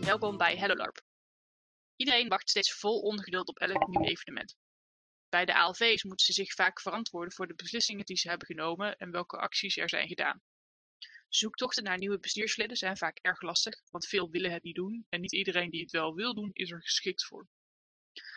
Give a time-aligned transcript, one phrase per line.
[0.00, 1.02] en welkom bij Hello LARP.
[1.96, 4.56] Iedereen wacht steeds vol ongeduld op elk nieuw evenement.
[5.28, 8.96] Bij de ALV's moeten ze zich vaak verantwoorden voor de beslissingen die ze hebben genomen
[8.96, 10.42] en welke acties er zijn gedaan.
[11.28, 15.20] Zoektochten naar nieuwe bestuursleden zijn vaak erg lastig, want veel willen het niet doen en
[15.20, 17.48] niet iedereen die het wel wil doen is er geschikt voor.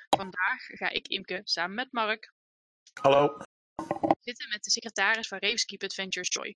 [0.10, 2.34] Vandaag ga ik Imke samen met Mark
[3.02, 3.38] Hallo.
[4.20, 6.56] zitten met de secretaris van Ravenskeep Adventures Joy.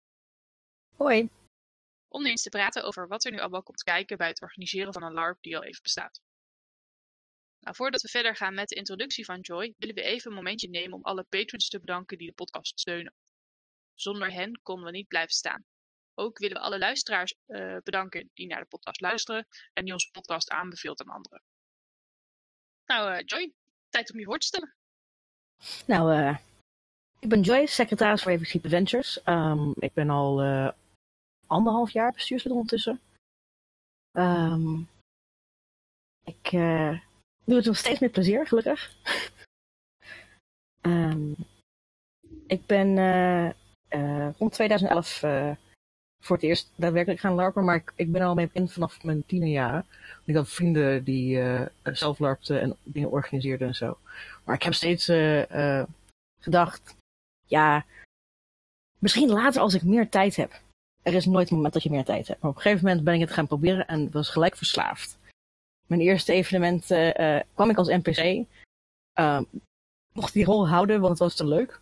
[0.96, 1.30] Hoi.
[2.08, 5.04] Om eens te praten over wat er nu allemaal komt kijken bij het organiseren van
[5.04, 6.22] een LARP die al even bestaat.
[7.60, 10.70] Nou, voordat we verder gaan met de introductie van Joy, willen we even een momentje
[10.70, 13.14] nemen om alle patrons te bedanken die de podcast steunen.
[13.94, 15.66] Zonder hen konden we niet blijven staan.
[16.14, 20.12] Ook willen we alle luisteraars eh, bedanken die naar de podcast luisteren en die onze
[20.12, 21.44] podcast aanbeveelt aan anderen.
[22.86, 23.54] Nou, eh, Joy,
[23.90, 24.76] tijd om je voor te stellen.
[25.86, 26.38] Nou, eh,
[27.20, 29.24] ik ben Joy, secretaris voor Eversheep Adventures.
[29.24, 30.42] Ehm, ik ben al
[31.48, 33.00] anderhalf jaar bestuurslid ondertussen.
[34.12, 34.80] Ehm,
[36.24, 37.00] ik eh,
[37.44, 38.92] doe het nog steeds met plezier, gelukkig.
[40.82, 41.34] Ehm,
[42.48, 43.48] ik ben eh,
[43.88, 45.52] eh, rond 2011 eh,
[46.24, 49.26] voor het eerst daadwerkelijk gaan larpen, maar ik, ik ben al mee bekend vanaf mijn
[49.26, 49.86] tienerjaren.
[50.26, 51.44] Ik had vrienden die
[51.84, 53.98] zelf larpten en dingen organiseerden en zo.
[54.44, 55.06] Maar ik heb steeds
[56.40, 56.96] gedacht,
[57.46, 57.86] ja,
[59.00, 60.62] misschien later als ik meer tijd heb.
[61.08, 62.42] Er is nooit een moment dat je meer tijd hebt.
[62.42, 65.18] Maar op een gegeven moment ben ik het gaan proberen en was gelijk verslaafd.
[65.88, 68.46] Mijn eerste evenement eh, kwam ik als NPC.
[69.14, 69.44] Ehm,
[70.14, 71.80] mocht die rol houden, want het was te leuk.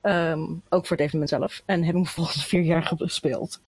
[0.00, 1.62] Ehm, ook voor het evenement zelf.
[1.64, 3.60] En heb ik vervolgens vier jaar gespeeld.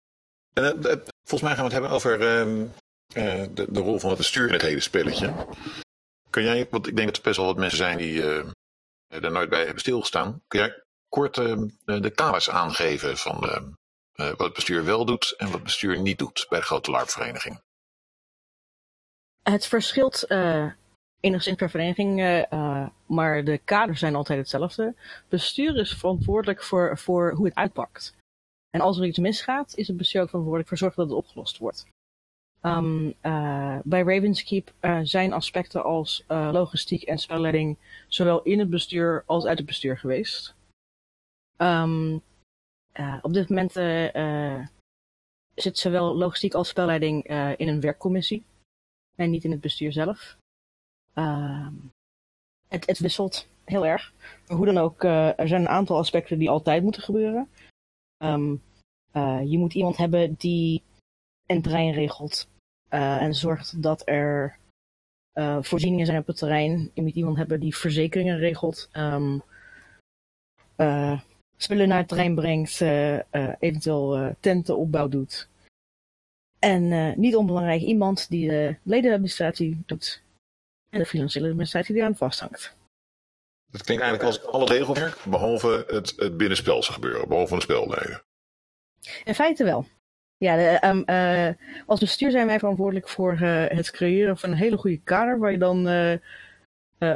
[0.53, 2.67] Eh, eh, volgens mij gaan we het hebben over ehm,
[3.15, 5.35] eh, de, de rol van het bestuur in het hele spelletje.
[6.31, 8.23] Kun jij, want ik denk dat er best wel wat mensen zijn die
[9.09, 10.43] er nooit bij hebben stilgestaan.
[10.47, 13.77] Kun jij kort de de kaders aangeven van
[14.19, 16.65] ehm, eh, wat het bestuur wel doet en wat het bestuur niet doet bij de
[16.65, 17.61] grote LARP-vereniging?
[19.43, 20.73] Het verschilt eh,
[21.21, 24.95] enigszins per vereniging, eh, maar de kaders zijn altijd hetzelfde.
[25.29, 28.17] Bestuur is verantwoordelijk voor, voor hoe het uitpakt.
[28.71, 31.59] En als er iets misgaat, is het bestuur ook verantwoordelijk voor zorgen dat het opgelost
[31.59, 31.87] wordt.
[32.63, 37.77] Uh, bij Ravenskeep uh, zijn aspecten als uh, logistiek en spelleiding
[38.09, 40.55] zowel in het bestuur als uit het bestuur geweest.
[41.57, 42.23] Um,
[43.23, 43.73] op dit moment
[45.55, 47.25] zit zowel logistiek als spelleiding
[47.57, 48.45] in een werkcommissie
[49.15, 50.37] en niet in het bestuur zelf.
[51.15, 51.75] Ehm,
[52.69, 54.13] het, het, wisselt heel erg.
[54.47, 57.49] Hoe dan ook, er zijn een aantal aspecten die altijd moeten gebeuren.
[58.19, 58.63] Um,
[59.45, 60.83] je moet iemand hebben die
[61.47, 62.49] een terrein regelt.
[62.89, 64.59] En zorgt dat er
[65.61, 66.91] voorzieningen zijn op het terrein.
[66.95, 68.89] Je moet iemand hebben die verzekeringen regelt.
[68.93, 69.43] Um,
[71.59, 72.81] spullen naar het terrein brengt.
[73.59, 75.49] eventueel tentenopbouw doet.
[76.59, 80.23] En niet onbelangrijk iemand die de ledenadministratie doet.
[80.91, 82.77] En de financiële administratie die aan vasthangt.
[83.71, 88.23] Het klinkt eigenlijk als al het regelwerk, behalve het, het binnenspelse gebeuren, behalve de spelleden.
[89.25, 89.87] In feite wel.
[90.37, 94.57] Ja, de, um, uh, als bestuur zijn wij verantwoordelijk voor uh, het creëren van een
[94.57, 96.19] hele goede kader waar je dan uh,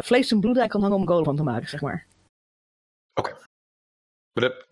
[0.00, 2.06] vlees en bloed uit kan hangen om een goal van te maken, zeg maar.
[3.14, 3.28] Oké.
[3.28, 3.40] Okay.
[4.32, 4.66] Maar dat,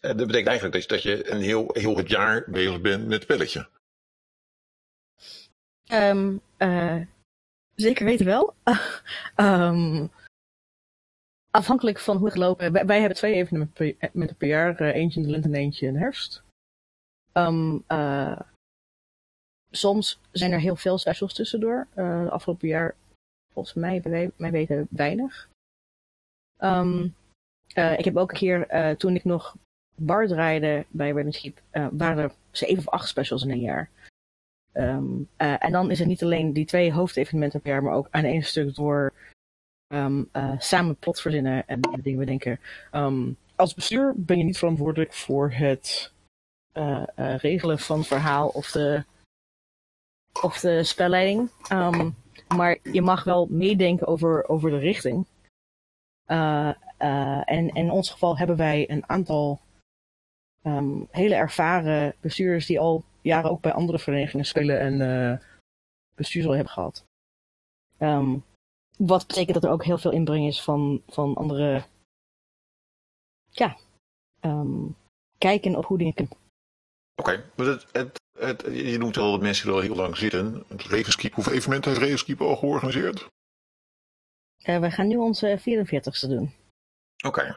[0.00, 3.68] dat, betekent eigenlijk dat je, een heel, heel het jaar bezig bent met het spelletje.
[5.92, 6.40] Um,
[7.74, 8.54] zeker weten wel.
[9.36, 10.10] um,
[11.50, 12.72] afhankelijk van hoe het lopen.
[12.72, 14.80] Wij, hebben twee evenementen per, jaar.
[14.80, 16.42] eentje in de lente en eentje in de herfst.
[17.88, 18.40] Uh,
[19.70, 21.86] soms zijn er heel veel specials tussendoor.
[22.30, 22.94] Afgelopen jaar,
[23.52, 25.48] volgens mij, bij mij weinig.
[27.74, 29.56] Uh, ik heb ook een keer, toen ik nog
[29.96, 31.60] bar draaide bij Ravenskeep,
[31.90, 33.90] waren er zeven of acht specials in een jaar.
[34.72, 38.24] Um, en dan is het niet alleen die twee hoofdevenementen per jaar, maar ook aan
[38.24, 39.12] één stuk door
[39.94, 40.28] um,
[40.58, 42.60] samen plot verzinnen en dingen bedenken.
[42.92, 46.12] Um, als bestuur ben je niet verantwoordelijk voor het
[47.16, 49.04] regelen van verhaal of de,
[50.42, 51.50] of de spelleiding.
[52.56, 55.26] Maar je mag wel meedenken over, over de richting.
[57.02, 59.60] Uh, en in ons geval hebben wij een aantal
[60.62, 65.40] um, hele ervaren bestuurders die al jaren ook bij andere verenigingen spelen en
[66.14, 67.04] bestuursrol hebben gehad.
[67.98, 68.44] Um,
[68.98, 71.84] wat betekent dat er ook heel veel inbreng is van, van andere.
[73.50, 73.76] Ja.
[75.38, 76.36] kijken op hoe dingen kunnen.
[77.16, 80.16] Oké, okay, maar het, het, het, je noemt al dat mensen er al heel lang
[80.16, 80.64] zitten.
[80.68, 83.28] Het hoeveel evenementen heeft Ravenskeep al georganiseerd?
[84.64, 86.52] Uh, we gaan nu onze 44ste doen.
[87.22, 87.40] Oké.
[87.40, 87.54] Okay.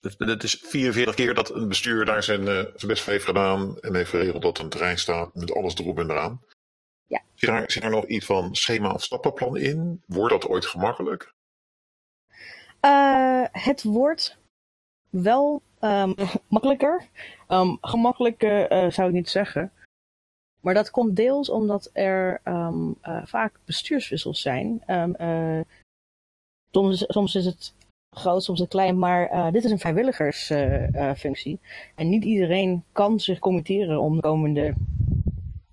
[0.00, 3.24] Dus het is 44 keer dat een bestuur daar zijn, uh, zijn best voor heeft
[3.24, 6.42] gedaan en heeft geregeld dat een terrein staat met alles erop en eraan.
[7.06, 7.22] Ja.
[7.34, 10.02] Zit daar, zit daar nog iets van schema of stappenplan in?
[10.06, 11.32] Wordt dat ooit gemakkelijk?
[12.84, 14.38] Uh, het wordt
[15.10, 16.14] wel um,
[16.48, 17.08] makkelijker.
[17.48, 19.72] Um, gemakkelijker uh, zou ik niet zeggen.
[20.60, 24.82] Maar dat komt deels omdat er um, uh, vaak bestuurswissels zijn.
[26.70, 27.74] Soms, soms, is het
[28.10, 31.60] groot, soms het klein, maar dit is een vrijwilligersfunctie.
[31.94, 34.74] en niet iedereen kan zich committeren om de komende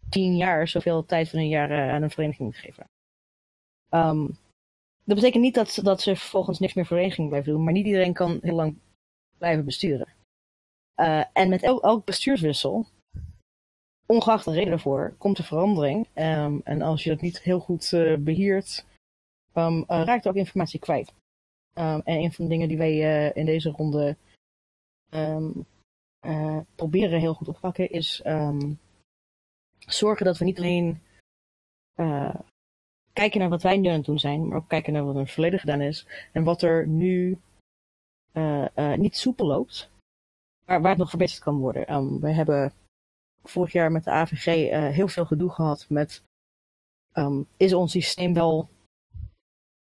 [0.09, 2.89] tien jaar zoveel tijd van een jaar aan een vereniging te geven.
[3.89, 4.37] Um,
[5.03, 8.13] dat betekent niet dat, dat ze vervolgens niks meer vereniging blijven doen, maar niet iedereen
[8.13, 8.77] kan heel lang
[9.37, 10.07] blijven besturen.
[10.95, 12.85] Uh, en met elk, elk, bestuurswissel,
[14.05, 16.07] ongeacht de reden ervoor, komt er verandering.
[16.15, 17.89] Um, en als je dat niet heel goed
[18.19, 18.85] beheert,
[19.55, 21.13] uh, raakt er ook informatie kwijt.
[21.77, 24.17] Um, en een van de dingen die wij in deze ronde
[26.75, 28.21] proberen heel goed op te pakken, is
[29.79, 31.01] zorgen dat we niet alleen
[33.13, 35.17] kijken naar wat wij nu aan het doen zijn, maar ook kijken naar wat er
[35.17, 36.07] in het verleden gedaan is.
[36.31, 37.37] En wat er nu
[38.95, 39.89] niet soepel loopt,
[40.65, 42.19] maar waar het nog verbeterd kan worden.
[42.19, 42.73] We hebben
[43.43, 44.45] vorig jaar met de AVG
[44.93, 46.23] heel veel gedoe gehad met
[47.57, 48.69] is ons systeem wel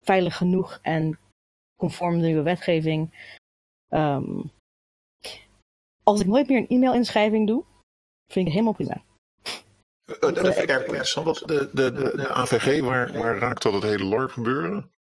[0.03, 1.19] veilig genoeg en
[1.75, 3.13] conform de nieuwe wetgeving.
[3.89, 4.51] Um,
[6.03, 7.63] als ik nooit meer een e-mail-inschrijving doe,
[8.31, 9.03] vind ik het helemaal prima.
[10.05, 11.47] Uh, dat vind ik eigenlijk interessant.
[11.47, 14.91] De, de, de, de AVG, waar, waar raakt dat het hele LARP gebeuren?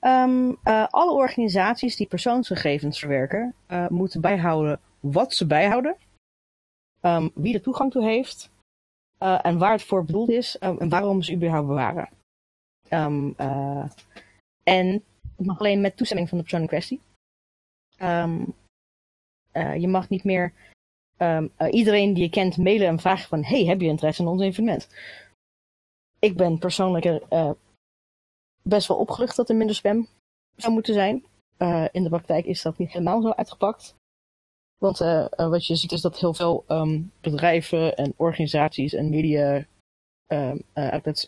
[0.00, 5.96] Um, uh, alle organisaties die persoonsgegevens verwerken, uh, moeten bijhouden wat ze bijhouden,
[7.00, 8.50] um, wie er toegang toe heeft
[9.22, 12.08] uh, en waar het voor bedoeld is um, en waarom ze überhaupt bewaren.
[14.62, 15.04] en
[15.38, 17.00] het mag alleen met toestemming van de persoon in kwestie.
[19.52, 20.52] je mag niet meer
[21.18, 23.44] um, uh, iedereen die je kent mailen en vragen van...
[23.44, 24.88] hey, heb je interesse in ons evenement?
[26.18, 27.50] Ik ben persoonlijk er uh,
[28.62, 30.08] best wel opgelucht dat er minder spam
[30.56, 31.24] zou moeten zijn.
[31.92, 33.94] In de praktijk is dat niet helemaal zo uitgepakt.
[34.78, 34.98] Want
[35.36, 39.66] wat je ziet is dat heel veel um, bedrijven en organisaties en media
[40.72, 41.26] outlets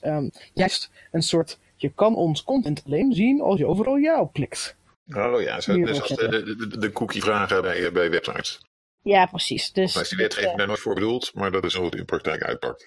[0.54, 1.58] juist een soort...
[1.80, 4.76] je kan ons content alleen zien als je overal ja op klikt.
[5.14, 8.60] Oh ja, zo, dus als de, de, de cookie vragen bij, bij websites.
[9.02, 9.72] Ja, precies.
[9.72, 12.04] Dus, maar is die wetgeving daar nooit voor bedoeld, maar dat is hoe het in
[12.04, 12.86] praktijk uitpakt.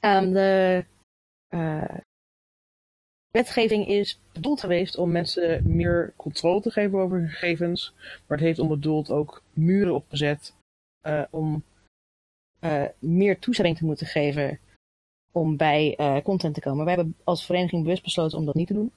[0.00, 0.84] Um, de
[1.50, 1.96] uh,
[3.30, 7.92] wetgeving is bedoeld geweest om mensen meer controle te geven over hun gegevens.
[8.26, 10.54] Maar het heeft onbedoeld ook muren opgezet
[11.06, 11.64] uh, om
[12.60, 14.58] uh, meer toestemming te moeten geven
[15.32, 16.84] om bij content te komen.
[16.84, 18.92] Wij hebben als vereniging bewust besloten om dat niet te doen.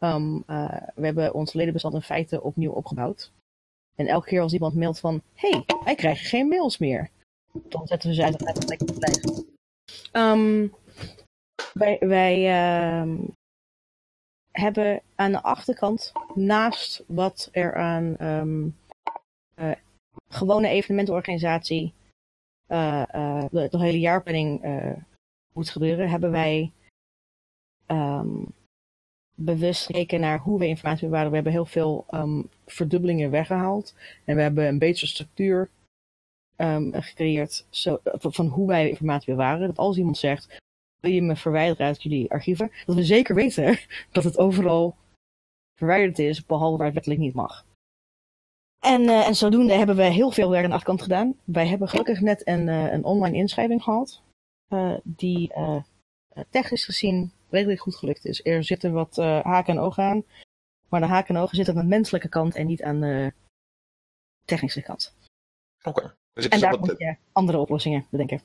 [0.00, 0.44] Um,
[0.94, 3.32] we hebben ons ledenbestand in feite opnieuw opgebouwd.
[3.94, 7.10] En elke keer als iemand mailt van, hey, wij krijgen geen mails meer.
[7.52, 9.46] Dan zetten we ze uit lekker te blijven.
[10.12, 10.74] Um,
[12.08, 13.34] wij um,
[14.50, 18.16] hebben aan de achterkant, naast wat er aan
[19.54, 19.72] uh,
[20.28, 21.92] gewone evenementenorganisatie
[22.66, 24.62] de, de, hele jaarplanning
[25.58, 26.72] moet gebeuren, hebben wij
[29.38, 31.28] bewust gekeken naar hoe we informatie bewaren.
[31.28, 33.94] We hebben heel veel um, verdubbelingen weggehaald.
[34.24, 35.70] En we hebben een betere structuur
[36.56, 39.66] um, gecreëerd zo, van hoe wij informatie bewaren.
[39.66, 40.56] Dat als iemand zegt,
[41.00, 42.70] wil je me verwijderen uit jullie archieven?
[42.86, 43.78] Dat we zeker weten
[44.12, 44.96] dat het overal
[45.74, 47.66] verwijderd is, behalve waar het wettelijk niet mag.
[48.78, 51.36] En, uh, en zodoende hebben we heel veel werk aan de achterkant gedaan.
[51.44, 54.22] Wij hebben gelukkig net een, uh, een online inschrijving gehad.
[54.68, 55.52] Uh, die
[56.50, 58.44] technisch gezien redelijk goed gelukt is.
[58.44, 60.24] Er zitten wat haken en ogen aan.
[60.88, 63.32] Maar de haken en ogen zitten aan de menselijke kant en niet aan de
[64.44, 65.14] technische kant.
[65.82, 65.98] Oké.
[65.98, 66.14] Okay.
[66.32, 66.80] Dus en daar wat...
[66.80, 68.40] moet je andere oplossingen bedenken.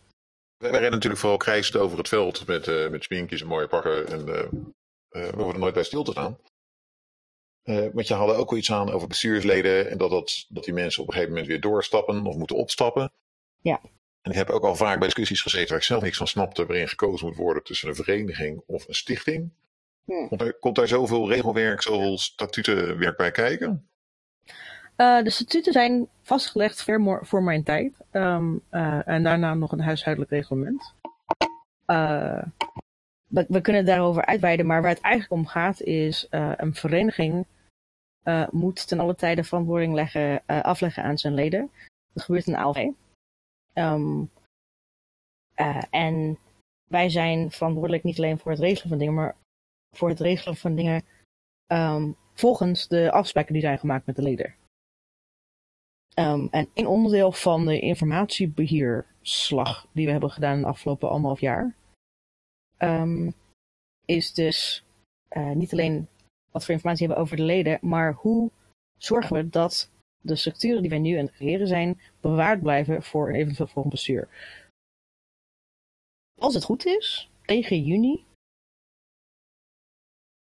[0.58, 4.08] Wij rennen natuurlijk vooral krijsend over het veld met, uh, met sminkjes en mooie pakken.
[4.08, 4.26] En uh,
[5.10, 6.38] we hoeven er nooit bij stil te staan.
[7.94, 11.02] Want je hadden ook wel iets aan over bestuursleden en dat, dat, dat die mensen
[11.02, 13.12] op een gegeven moment weer doorstappen of moeten opstappen.
[13.62, 13.82] Ja.
[14.24, 16.66] En ik heb ook al vaak bij discussies gezeten waar ik zelf niks van snapte,
[16.66, 19.50] waarin gekozen moet worden tussen een vereniging of een stichting.
[20.06, 20.28] Hmm.
[20.28, 23.88] Komt, er, komt daar zoveel regelwerk, zoveel statutenwerk bij kijken?
[24.98, 26.86] Uh, de statuten zijn vastgelegd
[27.22, 27.94] voor mijn tijd.
[28.12, 30.94] Um, uh, en daarna nog een huishoudelijk reglement.
[31.88, 32.44] Uh,
[33.28, 37.46] we, we, kunnen daarover uitweiden, maar waar het eigenlijk om gaat is een vereniging
[38.50, 41.72] moet ten alle tijde verantwoording leggen, afleggen aan zijn leden.
[42.14, 42.88] Dat gebeurt in ALV.
[43.74, 44.32] Um,
[45.56, 46.38] uh, en
[46.90, 49.36] wij zijn verantwoordelijk niet alleen voor het regelen van dingen, maar
[49.96, 51.06] voor het regelen van dingen
[51.68, 54.56] um, volgens de afspraken die zijn gemaakt met de leden.
[56.20, 61.40] Um, en een onderdeel van de informatiebeheer bestuursslag die we hebben gedaan de afgelopen anderhalf
[61.40, 61.76] jaar.
[62.78, 63.32] Ehm,
[64.06, 64.84] is dus
[65.28, 66.08] eh, niet alleen
[66.52, 68.52] wat voor informatie hebben over de leden, maar hoe
[68.98, 69.90] zorgen we dat
[70.24, 74.28] de structuren die wij nu aan het creëren zijn, bewaard blijven voor eventueel volgend bestuur.
[76.40, 78.26] Als het goed is, tegen juni,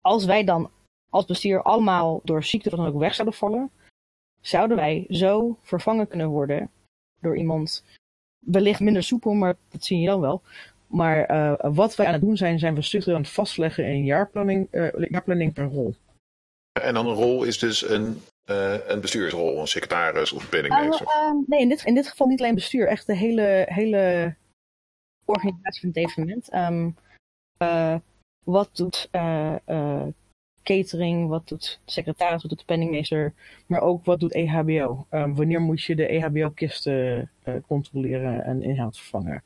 [0.01, 0.71] als wij dan
[1.09, 3.71] als bestuur allemaal door ziekte dan ook weg zouden vallen,
[4.41, 6.71] zouden wij zo vervangen kunnen worden
[7.19, 7.83] door iemand,
[8.39, 10.41] wellicht minder soepel, maar dat zie je dan wel.
[10.87, 14.03] Maar uh, wat wij aan het doen zijn, zijn we structureel aan het vastleggen in
[14.03, 15.95] jaarplanning, uh, jaarplanning per rol.
[16.81, 21.07] En dan een rol is dus een, uh, een bestuursrol, een secretaris of een penningmeester?
[21.07, 24.35] Uh, nee, in dit, in dit geval niet alleen bestuur, echt de hele, hele
[25.25, 26.53] organisatie van het evenement.
[26.53, 26.95] Um,
[28.43, 29.09] wat doet
[30.63, 33.33] catering, wat doet de secretaris, wat doet de penningmeester,
[33.67, 35.05] maar ook wat doet EHBO.
[35.11, 37.31] Um, wanneer moet je de EHBO-kisten
[37.67, 39.43] controleren en inhoud vervangen?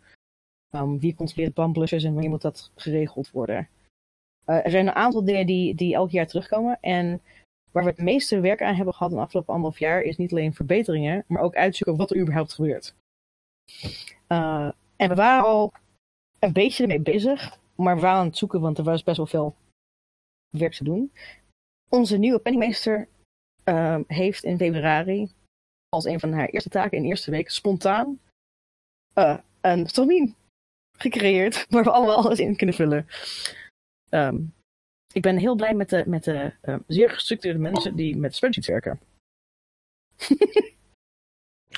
[0.71, 3.69] Um, wie controleert bandblussers en wanneer moet dat geregeld worden?
[4.45, 6.77] Er zijn een aantal dingen die, die elk jaar terugkomen.
[6.81, 7.21] En
[7.71, 10.31] waar we het meeste werk aan hebben gehad in de afgelopen anderhalf jaar, is niet
[10.31, 12.95] alleen verbeteringen, maar ook uitzoeken wat er überhaupt gebeurt.
[14.27, 15.73] Uh, en we waren al
[16.39, 19.25] een beetje ermee bezig, maar we waren aan het zoeken, want er was best wel
[19.25, 19.55] veel
[20.49, 21.11] werk te doen.
[21.89, 23.07] Onze nieuwe penningmeester
[23.65, 25.31] uh, heeft in februari
[25.89, 28.19] als een van haar eerste taken in de eerste week spontaan
[29.15, 30.35] uh, een termijn
[30.97, 33.07] gecreëerd waar we allemaal alles in kunnen vullen.
[34.09, 34.53] Um,
[35.17, 38.67] ik ben heel blij met de, met de uh, zeer gestructureerde mensen die met spreadsheets
[38.67, 38.99] werken.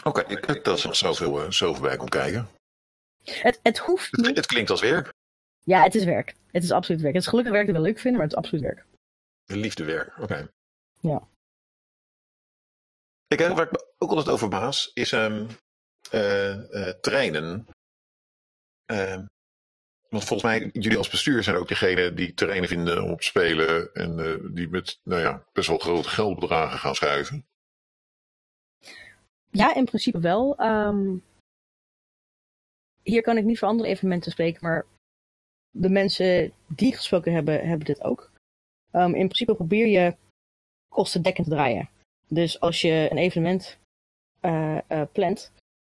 [0.04, 2.50] Oké, okay, ik dat er zoveel, uh, zoveel bij komt kijken.
[3.24, 4.26] Het, het hoeft niet.
[4.26, 5.14] Het, het, klinkt als werk.
[5.64, 6.36] Ja, het is werk.
[6.52, 7.14] Het is absoluut werk.
[7.14, 8.86] Het is gelukkig werk dat we leuk vinden, maar het is absoluut werk.
[9.46, 10.22] Liefdewerk, oké.
[10.22, 10.48] Okay.
[11.00, 11.28] Ja.
[13.28, 15.48] Ik, waar ik me ook altijd over baas, is um,
[16.12, 17.68] uh, treinen.
[18.92, 19.26] Uh,
[20.10, 23.94] want volgens mij, jullie als bestuur zijn ook degene die terreinen vinden om te spelen.
[23.94, 27.46] En uh, die met nou ja, best wel grote geldbedragen gaan schuiven.
[29.52, 30.60] Ja, in principe wel.
[30.62, 31.24] Um,
[33.04, 34.86] hier kan ik niet voor andere evenementen spreken, maar
[35.72, 38.32] de mensen die gesproken hebben, hebben dit ook.
[38.92, 40.16] Um, in principe probeer je
[40.88, 41.90] kostendekkend te draaien.
[42.28, 43.78] Dus als je een evenement
[44.42, 45.52] uh, uh, plant,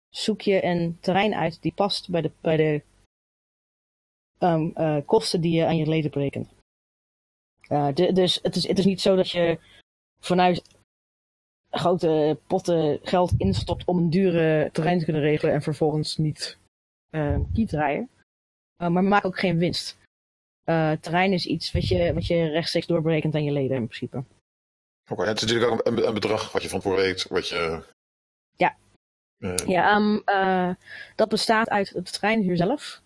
[0.09, 2.81] zoek je een terrein uit die past bij de, bij de
[4.39, 6.49] um, uh, kosten die je aan je leden berekent.
[7.69, 9.59] Uh, de, dus het is, het is niet zo dat je
[10.19, 10.61] vanuit
[11.69, 16.57] grote potten geld instopt om een dure terrein te kunnen regelen en vervolgens niet
[17.11, 18.09] uh, kiet rijden.
[18.81, 19.97] Uh, maar maak ook geen winst.
[20.65, 24.17] Uh, terrein is iets wat je, wat je rechtstreeks doorberekent aan je leden in principe.
[24.17, 27.47] Oké, okay, het is natuurlijk ook een, een, bedrag wat je van voor weet, wat
[27.47, 27.83] je...
[28.55, 28.77] Ja,
[29.65, 30.23] ja um,
[31.15, 33.01] dat bestaat uit het terreinhuur zelf.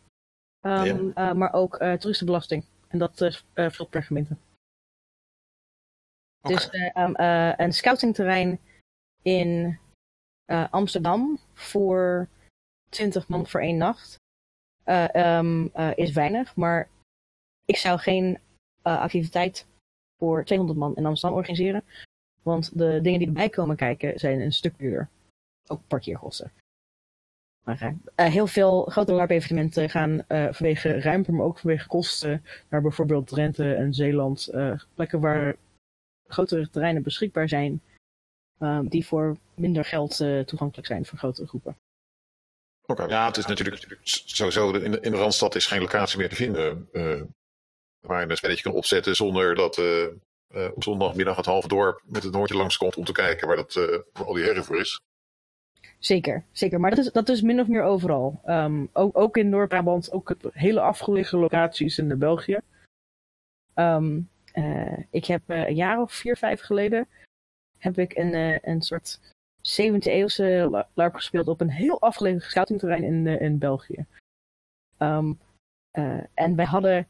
[0.61, 1.29] Um, ja.
[1.29, 2.65] uh, maar ook uh, toeristenbelasting.
[2.87, 4.37] En dat uh, valt per gemeente.
[6.41, 6.55] Okay.
[6.55, 7.13] Dus um,
[7.65, 8.59] een scoutingterrein
[9.21, 9.79] in
[10.69, 12.27] Amsterdam voor
[12.89, 14.15] 20 man voor één nacht
[15.15, 16.55] um, is weinig.
[16.55, 16.89] Maar
[17.65, 18.39] ik zou geen
[18.81, 19.67] activiteit
[20.17, 21.83] voor 200 man in Amsterdam organiseren.
[22.41, 25.09] Want de dingen die erbij komen kijken zijn een stuk duurder.
[25.67, 26.51] Ook parkeerkosten.
[27.63, 32.81] Maar uh, heel veel grote LARP-evenementen gaan uh, vanwege ruimte, maar ook vanwege kosten naar
[32.81, 34.49] bijvoorbeeld Drenthe en Zeeland.
[34.53, 35.55] Uh, plekken waar
[36.27, 37.81] grotere terreinen beschikbaar zijn,
[38.83, 41.77] die voor minder geld toegankelijk zijn voor grotere groepen.
[42.81, 43.15] Oké, okay.
[43.15, 46.35] ja, het is natuurlijk sowieso, in de, in de Randstad is geen locatie meer te
[46.35, 46.89] vinden
[47.99, 49.81] waar je een spelletje kan opzetten zonder dat
[50.73, 53.73] op zondagmiddag het halve dorp met het noordje langskomt om te kijken waar, dat,
[54.13, 55.01] waar al die herrie voor is.
[56.01, 56.79] Zeker, zeker.
[56.79, 58.41] Maar dat is, dat is min of meer overal.
[58.45, 62.59] Um, ook, ook in Noord-Brabant, ook hele afgelegen locaties in de België.
[63.75, 67.07] Um, uh, ik heb uh, een jaar of vier, vijf geleden
[67.77, 69.19] heb ik een, uh, een soort
[69.57, 74.05] 17e eeuwse LARP gespeeld op een heel afgelegen scoutingterrein in, in België.
[74.97, 75.39] Um,
[76.33, 77.07] en wij hadden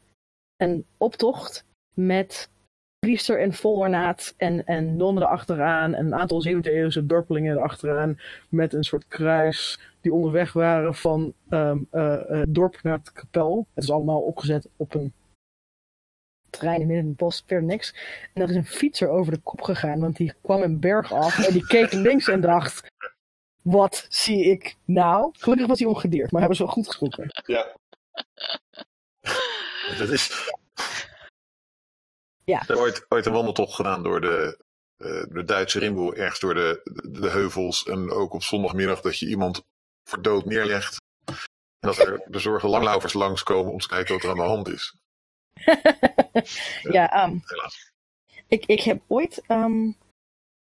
[0.56, 2.50] een optocht met
[3.06, 5.94] priester en volornaat en, en nonnen erachteraan.
[5.94, 8.18] En een aantal 17e eeuwse dorpelingen erachteraan.
[8.48, 13.66] Met een soort kruis die onderweg waren van um, uh, uh, dorp naar het kapel.
[13.74, 15.12] Het is allemaal opgezet op een
[16.50, 17.94] terrein midden in het bos, verder niks.
[18.32, 21.46] En er is een fietser over de kop gegaan, want die kwam een berg af
[21.46, 22.90] en die keek links en dacht...
[23.62, 25.30] Wat zie ik nou?
[25.38, 27.26] Gelukkig was hij ongedeerd, maar hebben ze wel goed geschrokken.
[27.46, 27.76] Ja.
[29.98, 30.52] Dat is,
[32.44, 32.60] ja.
[32.60, 34.58] Ik heb ooit, ooit een wandeltocht gedaan door de,
[35.28, 37.84] de Duitse Rimboe, ergens door de, de, de, heuvels.
[37.84, 39.62] En ook op zondagmiddag dat je iemand
[40.08, 40.96] voor dood neerlegt.
[41.24, 44.68] En dat er de zorgen langlaufers langskomen om te kijken wat er aan de hand
[44.68, 44.96] is.
[46.96, 47.90] ja, ehm, Helaas.
[48.46, 49.92] ik, ik heb ooit ehm,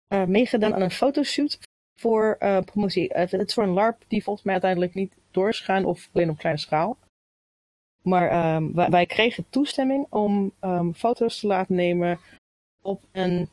[0.08, 1.60] eh, meegedaan aan een fotoshoot
[2.00, 3.10] voor eh, promotie.
[3.14, 6.30] Het, het is voor een LARP die volgens mij uiteindelijk niet door is of alleen
[6.30, 6.98] op kleine schaal.
[8.02, 12.20] Maar ehm, wij, kregen toestemming om ehm, foto's te laten nemen
[12.82, 13.50] op een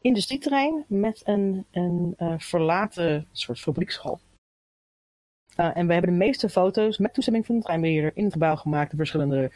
[0.00, 4.20] industrieterrein met een, een eh, verlaten soort fabriekshal.
[5.56, 8.56] Eh, en we hebben de meeste foto's met toestemming van de treinbeheerder in het gebouw
[8.56, 8.90] gemaakt.
[8.92, 9.52] In verschillende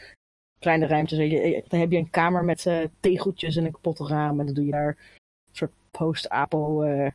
[0.59, 1.19] kleine ruimtes.
[1.19, 4.41] Je- Dan heb je een kamer met eh, tegeltjes en een kapotte raam.
[4.41, 7.11] En dan doe je daar een soort post-apo eh,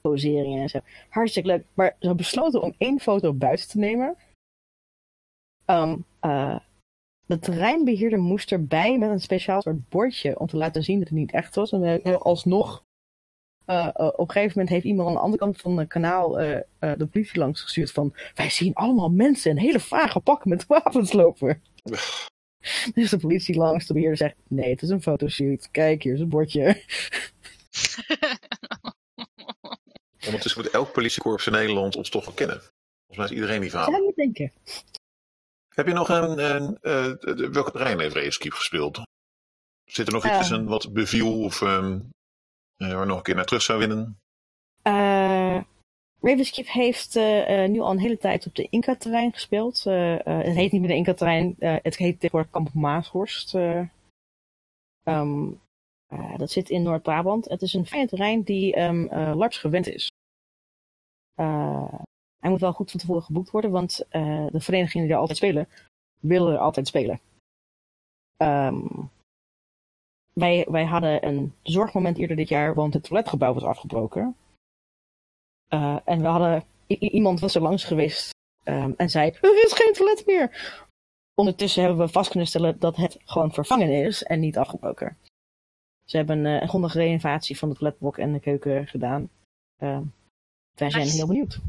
[0.00, 0.80] poseringen en zo.
[1.08, 1.64] Hartstikke leuk.
[1.74, 4.16] Maar ze hebben besloten om één foto buiten te nemen.
[5.72, 6.56] Ehm, eh,
[7.26, 11.18] de terreinbeheerder moest erbij met een speciaal soort bordje om te laten zien dat het
[11.18, 11.72] niet echt was.
[11.72, 12.84] En hebben alsnog,
[13.64, 16.40] eh, eh, op een gegeven moment heeft iemand aan de andere kant van het kanaal
[16.40, 20.48] eh, eh, de politie langs gestuurd van wij zien allemaal mensen in hele vage pakken
[20.48, 21.62] met wapens lopen.
[22.94, 25.70] Dus de politie langs, de beheerder zegt nee, het is een fotoshoot.
[25.70, 26.82] Kijk, hier is een bordje.
[30.26, 32.60] Ondertussen moet elk politiekorps in Nederland ons toch wel kennen.
[32.60, 33.90] Volgens mij is iedereen die verhaal.
[33.90, 34.52] Zou je denken.
[35.74, 37.12] Heb je nog een, een eh,
[37.50, 39.00] welke terrein heeft Racekeep gespeeld?
[39.84, 40.40] Zit er nog iets Ehm.
[40.40, 41.96] tussen wat beviel of eh,
[42.76, 44.18] waar nog een keer naar terug zou winnen?
[44.82, 45.60] Eh
[46.20, 47.14] Ravenskeep heeft
[47.68, 49.84] nu al een hele tijd op de Inca-terrein gespeeld.
[49.84, 53.54] Het heet niet meer de Inca-terrein, het heet tegenwoordig Kamp Maashorst.
[53.54, 53.88] eh.
[55.02, 55.50] Ehm,
[56.06, 57.48] eh, dat zit in Noord-Brabant.
[57.48, 58.76] Het is een fijn terrein die
[59.34, 60.10] LARPs gewend is.
[62.42, 65.20] Eh, hij moet wel goed van tevoren geboekt worden, want eh, de verenigingen die er
[65.20, 65.68] altijd spelen,
[66.20, 67.20] willen er altijd spelen.
[68.36, 68.86] Ehm,
[70.32, 74.36] wij, wij hadden een zorgmoment eerder dit jaar, want het toiletgebouw was afgebroken.
[75.68, 78.30] Uh, en we hadden, iemand was er langs geweest
[78.64, 80.76] um, en zei, er is geen toilet meer.
[81.34, 85.16] Ondertussen hebben we vast kunnen stellen dat het gewoon vervangen is en niet afgebroken.
[86.04, 89.30] Ze hebben uh, een grondige renovatie van de toiletblok en de keuken gedaan.
[89.78, 90.00] Uh,
[90.74, 91.16] wij zijn Nice.
[91.16, 91.60] heel benieuwd.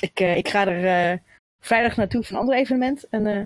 [0.00, 1.18] Ik, uh, ik ga er uh,
[1.60, 3.42] vrijdag naartoe voor een ander evenement en uh,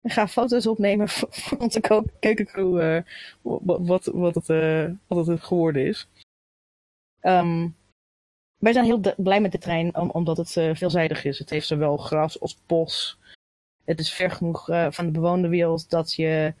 [0.00, 1.80] ik ga foto's opnemen voor onze
[2.20, 3.02] keukencrew,
[3.42, 6.08] wat, wat, het, uh, het geworden is.
[7.22, 7.76] Um,
[8.58, 11.38] wij zijn heel blij met de trein, om, omdat het veelzijdig is.
[11.38, 13.18] Het heeft zowel gras als bos.
[13.84, 16.54] Het is ver genoeg van de bewoonde wereld dat je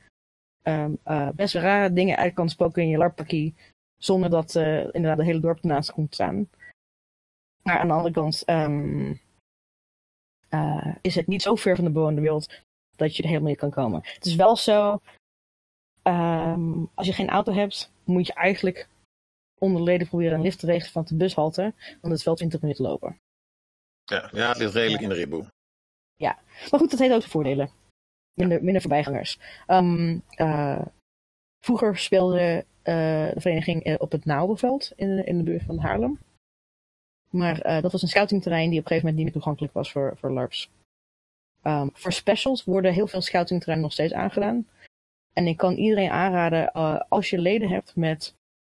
[0.62, 3.54] uh, best rare dingen uit kan spoken in je larpakkie.
[3.98, 4.54] Zonder dat
[4.92, 6.48] inderdaad de hele dorp ernaast komt staan.
[7.62, 9.20] Maar aan de andere kant um,
[10.50, 12.60] uh, is het niet zo ver van de bewoonde wereld
[12.96, 14.00] dat je er helemaal niet kan komen.
[14.02, 15.00] Het is wel zo,
[16.02, 18.88] um, als je geen auto hebt, moet je eigenlijk
[19.58, 22.60] onder leden proberen een lift te regelen van de bushalte, want het is wel 20
[22.60, 23.20] minuten lopen.
[24.04, 25.08] Ja, ja het ligt redelijk Ja.
[25.08, 25.46] in de ribboe.
[26.16, 26.38] Ja,
[26.70, 27.70] maar goed, dat heeft ook zijn voordelen.
[28.34, 29.38] Minder, minder voorbijgangers.
[29.66, 30.86] Um, uh,
[31.64, 36.18] vroeger speelde uh, de vereniging op het Naaldenveld in, in de buurt van Haarlem.
[37.30, 39.92] Maar uh, dat was een scoutingterrein die op een gegeven moment niet meer toegankelijk was
[39.92, 40.70] voor, voor LARPs.
[41.62, 44.68] Um, voor specials worden heel veel scoutingterreinen nog steeds aangedaan.
[45.32, 48.34] En ik kan iedereen aanraden, uh, als je leden hebt met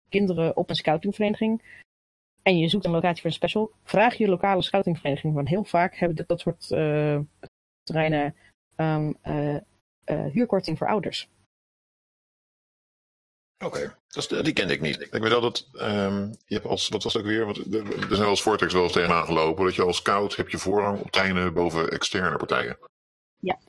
[0.09, 1.61] kinderen op een scoutingvereniging
[2.41, 5.33] en je zoekt een locatie voor een special, vraag je lokale scoutingvereniging.
[5.33, 7.19] Want heel vaak hebben dat soort uh,
[7.83, 8.35] terreinen
[8.75, 9.17] um,
[10.05, 11.29] huurkorting voor ouders.
[13.65, 14.41] Oké, okay.
[14.41, 15.01] die kende ik niet.
[15.01, 17.45] Ik weet wel dat um, je hebt als, wat was het ook weer?
[17.45, 19.65] Want er zijn wel als Vortex wel eens tegenaan gelopen.
[19.65, 22.77] Dat je als scout heb je voorrang op treinen boven externe partijen.
[23.37, 23.59] Ja.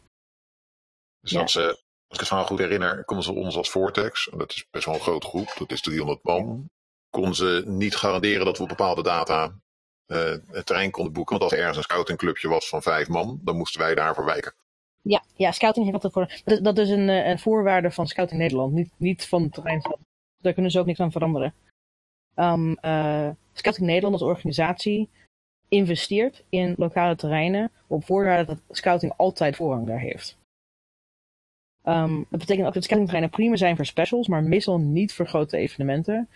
[1.21, 1.39] Dus ja.
[1.39, 1.79] dat ze, als
[2.09, 4.95] ik het verhaal goed herinner, konden ze ons als Vortex, en dat is best wel
[4.95, 6.71] een grote groep, dat is 300 man,
[7.11, 9.59] konden ze niet garanderen dat we op bepaalde data
[10.07, 11.39] uh, het terrein konden boeken.
[11.39, 14.55] Want als er ergens een scoutingclubje was van vijf man, dan moesten wij daarvoor wijken.
[15.09, 16.43] Ja, ja scouting heeft altijd voor.
[16.45, 19.83] Dat is, dat is een, een, voorwaarde van Scouting Nederland, niet, niet van het terrein.
[20.43, 21.55] Daar kunnen ze ook niks aan veranderen.
[22.35, 25.09] Um, uh, scouting Nederland als organisatie
[25.69, 30.39] investeert in lokale terreinen op voorwaarde dat Scouting altijd voorrang daar heeft.
[31.85, 35.57] Um, dat betekent ook dat scoutingterreinen prima zijn voor specials, maar meestal niet voor grote
[35.57, 36.29] evenementen.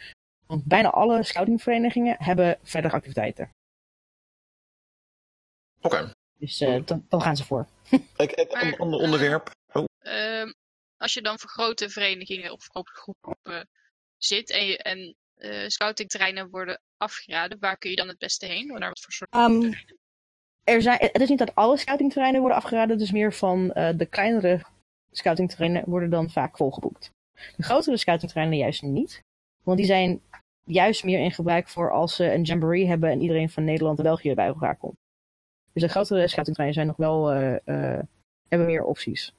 [0.47, 3.51] Want bijna alle scoutingverenigingen hebben verdere activiteiten.
[5.81, 6.13] Oké.
[6.39, 7.69] Dus uh, dan, dan, gaan ze voor.
[8.17, 9.51] Ik, ik, een ander onderwerp.
[9.73, 9.85] Oh.
[10.01, 10.53] Uh,
[10.97, 13.69] als je dan voor grote verenigingen of grote groepen
[14.17, 18.67] zit en, je, en uh, scoutingterreinen worden afgeraden, waar kun je dan het beste heen?
[18.67, 19.75] Naar wat voor soort um,
[20.65, 24.07] er zijn, het is niet dat alle scoutingterreinen worden afgeraden, dus meer van uh, de
[24.07, 24.63] kleinere
[25.11, 27.13] scoutingterreinen worden dan vaak volgeboekt.
[27.57, 29.23] De grotere scoutingterreinen juist niet,
[29.63, 30.21] want die zijn
[30.65, 34.05] juist meer in gebruik voor als ze een jamboree hebben en iedereen van Nederland en
[34.05, 34.97] België bij elkaar komt.
[35.79, 38.05] Dus de grotere scoutingterreinen zijn nog wel, eh, eh,
[38.49, 39.35] hebben meer opties.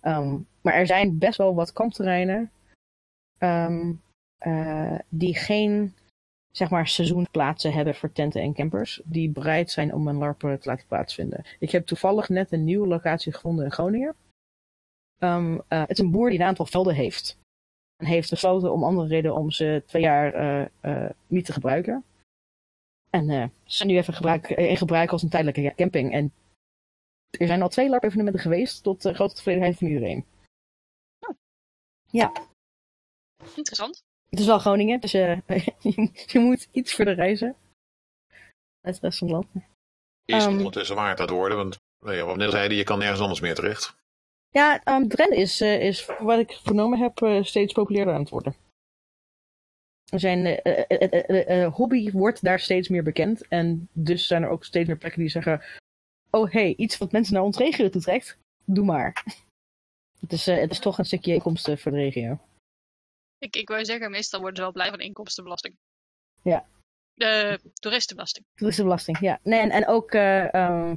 [0.00, 2.50] Ehm, maar er zijn best wel wat kampterreinen
[3.38, 3.92] ehm,
[4.38, 5.94] eh, die geen
[6.50, 9.00] zeg maar seizoensplaatsen hebben voor tenten en campers.
[9.04, 11.44] Die bereid zijn om een LARP te laten plaatsvinden.
[11.58, 14.14] Ik heb toevallig net een nieuwe locatie gevonden in Groningen.
[15.18, 17.38] Ehm, eh, het is een boer die een aantal velden heeft.
[17.96, 20.70] En heeft besloten om andere reden om ze twee jaar
[21.26, 22.04] niet te gebruiken.
[23.10, 26.12] En eh, ze zijn nu even gebruik, in gebruik als een tijdelijke camping.
[26.12, 26.32] En
[27.30, 30.24] er zijn al twee LARP-evenementen geweest tot uh, grote tevredenheid van iedereen.
[31.28, 31.36] Oh.
[32.10, 32.32] Ja,
[33.54, 34.02] Interessant.
[34.28, 35.40] het is wel Groningen, dus eh,
[36.32, 37.56] je, moet iets verder reizen.
[38.80, 39.64] Uit het rest van het land.
[40.24, 40.56] Is Ehm.
[40.56, 43.20] ondertussen waard aan het worden, want nou ja, wat we net zeiden, je kan nergens
[43.20, 43.96] anders meer terecht.
[44.50, 48.30] Ja, um, Dren is, eh, is, wat ik vernomen heb, eh, steeds populairder aan het
[48.30, 48.56] worden.
[50.14, 53.48] Zijn, eh, eh, eh, hobby wordt daar steeds meer bekend.
[53.48, 55.62] En dus zijn er ook steeds meer plekken die zeggen...
[56.30, 59.24] Oh, hey, iets wat mensen naar ons regio toe trekt, doe maar.
[60.20, 62.38] Het is, het is toch een stukje inkomsten voor de regio.
[63.38, 65.76] Ik, ik wou zeggen, meestal worden ze wel blij van inkomstenbelasting.
[66.42, 66.66] Ja.
[67.14, 68.46] De toeristenbelasting.
[68.54, 69.40] Toeristenbelasting, ja.
[69.42, 70.96] Nee, en, en ook eh, ehm,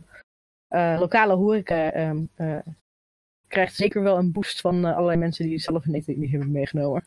[0.67, 2.60] eh, lokale horeca eh,
[3.48, 7.06] krijgt zeker wel een boost van allerlei mensen die zelf eten niet hebben meegenomen.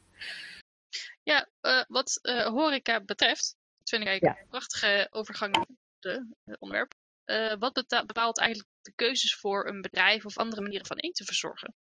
[1.23, 4.43] Ja, eh, wat eh, horeca betreft, dat vind ik eigenlijk Ja.
[4.43, 5.67] een prachtige overgang naar
[6.01, 6.95] het uh, onderwerp.
[7.25, 11.75] Eh, wat bepaalt eigenlijk de keuzes voor een bedrijf of andere manieren van eten verzorgen?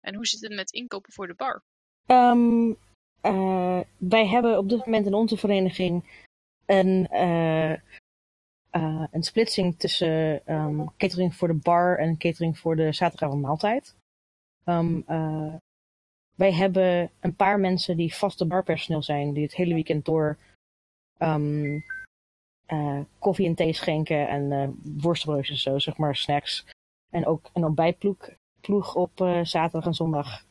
[0.00, 1.62] En hoe zit het met inkopen voor de bar?
[2.06, 2.72] Ehm,
[3.20, 6.22] eh, wij hebben op dit moment in onze vereniging
[6.66, 12.92] een, eh, eh, een splitsing tussen ehm, catering voor de bar en catering voor de
[12.92, 13.96] zaterdagavond maaltijd.
[14.64, 15.54] Ehm, eh,
[16.34, 20.38] wij hebben een paar mensen die vaste barpersoneel zijn, die het hele weekend door
[21.18, 21.78] ehm,
[22.66, 24.68] eh, koffie en thee schenken en eh
[25.02, 26.66] worstenbroodjes en zo, zeg maar snacks.
[27.10, 30.44] En ook een ontbijtploeg ploeg op eh, zaterdag en zondag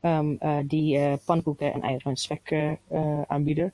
[0.00, 2.76] ehm, eh, die pannenkoeken en eieren en spek
[3.26, 3.72] aanbieden.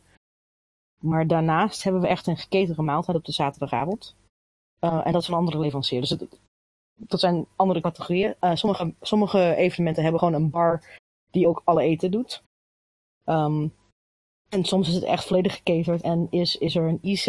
[1.00, 4.16] Maar daarnaast hebben we echt een geketerde maaltijd op de zaterdagavond.
[4.78, 6.00] En dat is een andere leverancier.
[6.00, 6.16] Dus
[6.94, 8.34] dat zijn andere categorieën.
[8.54, 10.82] Sommige, sommige evenementen hebben gewoon een bar
[11.34, 12.42] die ook alle eten doet.
[13.24, 13.68] Ehm,
[14.48, 17.26] en soms is het echt volledig geketerd en is, is er een IC.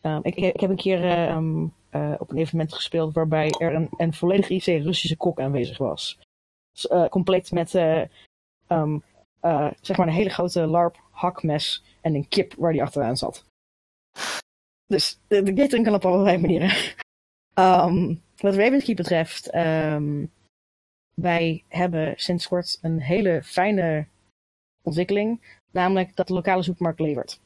[0.00, 3.74] Ehm, ik, ik heb een keer eh, ehm, eh, op een evenement gespeeld waarbij er
[3.74, 6.18] een, een volledig IC Russische kok aanwezig was.
[6.90, 8.02] Eh, compleet met eh,
[9.80, 13.44] zeg maar een hele grote larp hakmes en een kip waar die achteraan zat.
[14.86, 16.70] Dus de, catering kan op allerlei manieren.
[18.36, 19.50] Wat Ravenskeep betreft,
[21.14, 24.06] wij hebben sinds kort een hele fijne
[24.82, 27.40] ontwikkeling, namelijk dat de lokale supermarkt levert.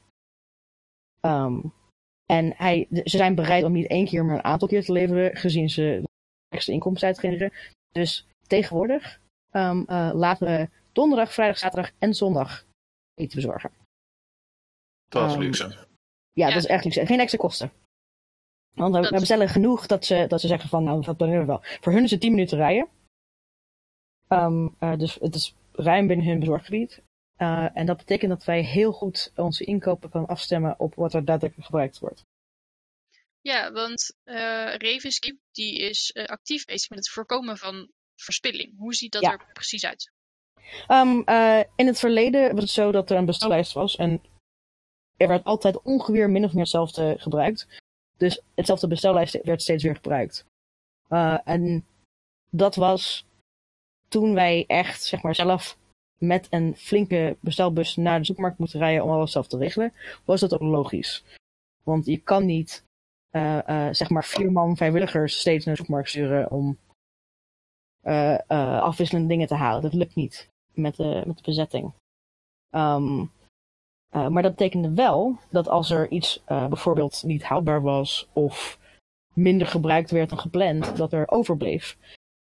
[1.20, 1.60] Ehm,
[2.26, 5.36] en hij, ze zijn bereid om niet één keer, maar een aantal keer te leveren,
[5.36, 6.02] gezien ze
[6.48, 7.52] extra inkomsten uitgenereren.
[7.92, 12.64] Dus tegenwoordig ehm, eh, laten we donderdag, vrijdag, zaterdag en zondag
[13.14, 13.70] eten bezorgen.
[15.08, 15.64] Dat is Ehm, luxe.
[16.32, 16.54] Ja, Ja.
[16.54, 17.06] dat is echt luxe.
[17.06, 17.72] Geen extra kosten.
[18.74, 21.40] Want we, Dat- we bestellen genoeg dat ze, dat ze zeggen van, nou, dat planeren
[21.40, 21.60] we wel.
[21.62, 22.88] Voor hun is het 10 minuten rijden.
[24.28, 27.02] Ehm, eh, dus het is ruim binnen hun bezorggebied.
[27.36, 31.24] Eh, en dat betekent dat wij heel goed onze inkopen kunnen afstemmen op wat er
[31.24, 32.24] daadwerkelijk gebruikt wordt.
[33.40, 34.16] Ja, want
[34.78, 38.78] Ravenskeep die is actief bezig met het voorkomen van verspilling.
[38.78, 39.32] Hoe ziet dat Ja.
[39.32, 40.12] er precies uit?
[40.86, 44.22] Ehm, eh, in het verleden was het zo dat er een bestellijst was en
[45.16, 47.66] er werd altijd ongeveer min of meer hetzelfde gebruikt.
[48.16, 50.44] Dus hetzelfde bestellijst werd steeds weer gebruikt.
[51.44, 51.86] En
[52.50, 53.24] dat was
[54.08, 55.78] toen wij echt, zeg maar, zelf
[56.18, 59.92] met een flinke bestelbus naar de supermarkt moeten rijden om alles zelf te regelen,
[60.24, 61.24] was dat ook logisch.
[61.82, 62.84] Want je kan niet,
[63.30, 66.78] eh, eh, zeg maar, vier man vrijwilligers steeds naar de supermarkt sturen om
[68.00, 69.82] eh, afwisselende dingen te halen.
[69.82, 71.92] Dat lukt niet met de, met de bezetting.
[72.70, 73.24] Ehm,
[74.08, 78.78] eh, maar dat betekende wel dat als er iets bijvoorbeeld niet houdbaar was of
[79.34, 81.98] minder gebruikt werd dan gepland, dat er overbleef.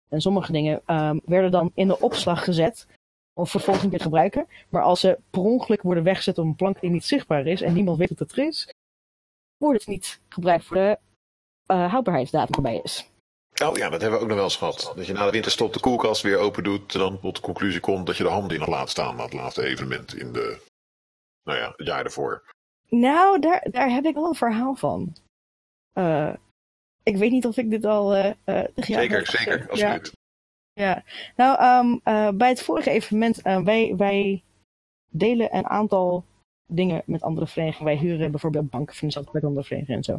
[0.08, 2.86] En sommige dingen ehm, werden dan in de opslag gezet
[3.34, 4.46] of vervolgens meer gebruiken.
[4.68, 7.72] Maar als ze per ongeluk worden weggezet op een plank die niet zichtbaar is en
[7.72, 8.74] niemand weet dat het er is,
[9.56, 10.98] wordt het niet gebruikt voor de
[11.66, 13.10] eh, houdbaarheidsdatum voorbij is.
[13.62, 14.92] Oh ja, dat hebben we ook nog wel eens gehad.
[14.96, 16.94] Dat je na de winterstop de koelkast weer open doet.
[16.94, 19.22] En dan tot de conclusie komt dat je de handen in nog laat staan na
[19.22, 20.60] het laatste evenement in de,
[21.42, 22.44] nou ja, het jaar ervoor.
[22.88, 25.16] Nou, daar, daar heb ik wel een verhaal van.
[25.92, 26.32] Eh,
[27.08, 28.16] ik weet niet of ik dit al.
[28.16, 28.34] jou
[28.74, 30.12] zeker, zeker, Ja, absoluut.
[30.72, 31.04] ja.
[31.36, 34.42] Nou, ehm, eh, bij het vorige evenement, wij, wij
[35.10, 36.24] delen een aantal
[36.66, 37.86] dingen met andere verenigingen.
[37.86, 40.18] Wij huren bijvoorbeeld banken van dezelfde bij andere verenigingen en zo.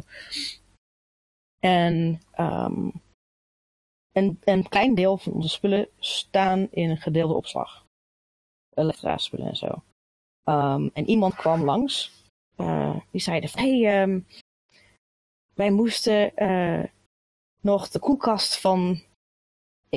[1.58, 2.88] En ehm,
[4.12, 7.84] een, een klein deel van onze spullen staan in een gedeelde opslag.
[8.74, 9.82] Elektra-spullen en zo.
[10.44, 12.18] Ehm, en iemand kwam langs.
[13.10, 14.22] die zeiden van, hey,
[15.60, 16.84] wij moesten eh,
[17.60, 19.02] nog de koelkast van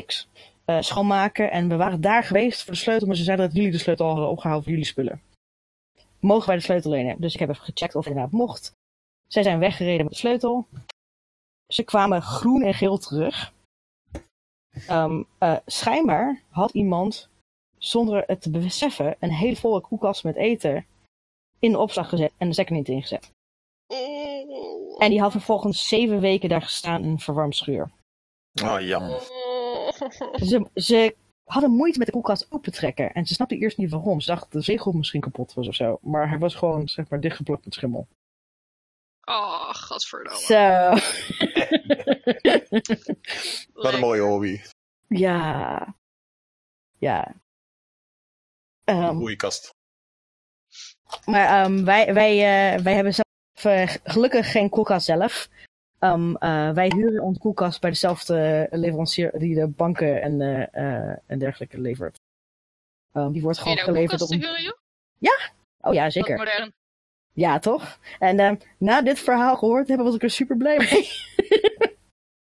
[0.06, 0.28] X
[0.65, 1.52] eh, schoonmaken.
[1.52, 4.06] En we waren daar geweest voor de sleutel, maar ze zeiden dat jullie de sleutel
[4.06, 5.21] hadden opgehaald voor jullie spullen.
[6.19, 7.21] Mogen wij de sleutel lenen?
[7.21, 8.71] Dus ik heb even gecheckt of het inderdaad mocht.
[9.28, 10.67] Zij zijn weggereden met de sleutel.
[11.67, 13.54] Ze kwamen groen en geel terug.
[14.88, 17.30] Ehm, eh, schijnbaar had iemand,
[17.78, 20.86] zonder het te beseffen, een hele volle koelkast met eten
[21.60, 23.32] in de opslag gezet en de stekker niet ingezet.
[24.97, 27.91] En die had vervolgens zeven weken daar gestaan in een verwarmschuur.
[28.63, 29.19] Oh, jammer.
[30.45, 33.13] Ze, ze hadden moeite met de koelkast open te trekken.
[33.13, 34.21] En ze snapten eerst niet waarom.
[34.21, 35.97] Ze dachten dat de zegel misschien kapot was of zo.
[36.01, 38.08] Maar hij was gewoon, zeg maar, dichtgeplakt met schimmel.
[39.25, 40.39] Oh, godverdomme.
[40.39, 40.89] Zo.
[43.84, 44.62] Wat een mooie hobby.
[45.08, 45.95] ja.
[46.97, 47.36] Ja.
[48.84, 49.73] Ehm, Goeie kast.
[51.25, 53.13] maar ehm, wij, wij, eh, wij hebben
[54.04, 55.49] gelukkig geen koelkast zelf.
[56.04, 61.17] Ehm, eh, wij huren onze koelkast bij dezelfde leverancier die de banken en, eh, eh,
[61.26, 62.19] en dergelijke levert.
[63.13, 64.30] Ehm, die wordt gewoon geleverd op.
[64.30, 64.62] huren,
[65.19, 65.39] joh?
[65.80, 66.38] Oh ja, zeker.
[66.38, 66.73] modern.
[67.34, 67.99] Ja, toch?
[68.19, 71.08] En ehm, na dit verhaal gehoord hebben, was ik er super blij mee.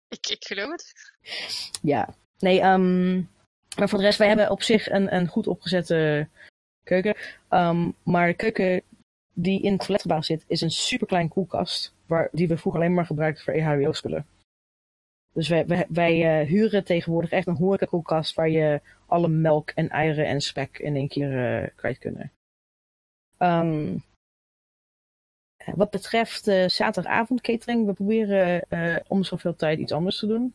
[0.08, 0.94] Ik, ik geloof het.
[1.82, 2.16] ja.
[2.40, 2.62] Nee,
[3.78, 6.28] maar voor de rest, wij hebben op zich een, een goed opgezette
[6.84, 7.16] keuken.
[8.04, 8.82] Maar de keuken
[9.34, 11.94] die in het toiletgebouw zit, is een super klein koelkast.
[12.06, 14.26] Waar, die we vroeger alleen maar gebruikten voor EHBO-spullen.
[15.34, 19.90] Dus wij, wij, wij eh, huren tegenwoordig echt een horecakoelkast waar je alle melk en
[19.90, 22.32] eieren en spek in één keer eh, kwijt kunnen.
[23.38, 23.98] Ehm,
[25.76, 28.66] wat betreft eh zaterdagavond catering, we proberen
[29.08, 30.54] om zoveel tijd iets anders te doen.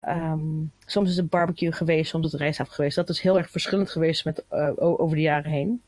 [0.00, 2.96] Ehm, soms is het barbecue geweest, soms is het rijstavond geweest.
[2.96, 5.82] Dat is heel erg verschillend geweest met, over de jaren heen.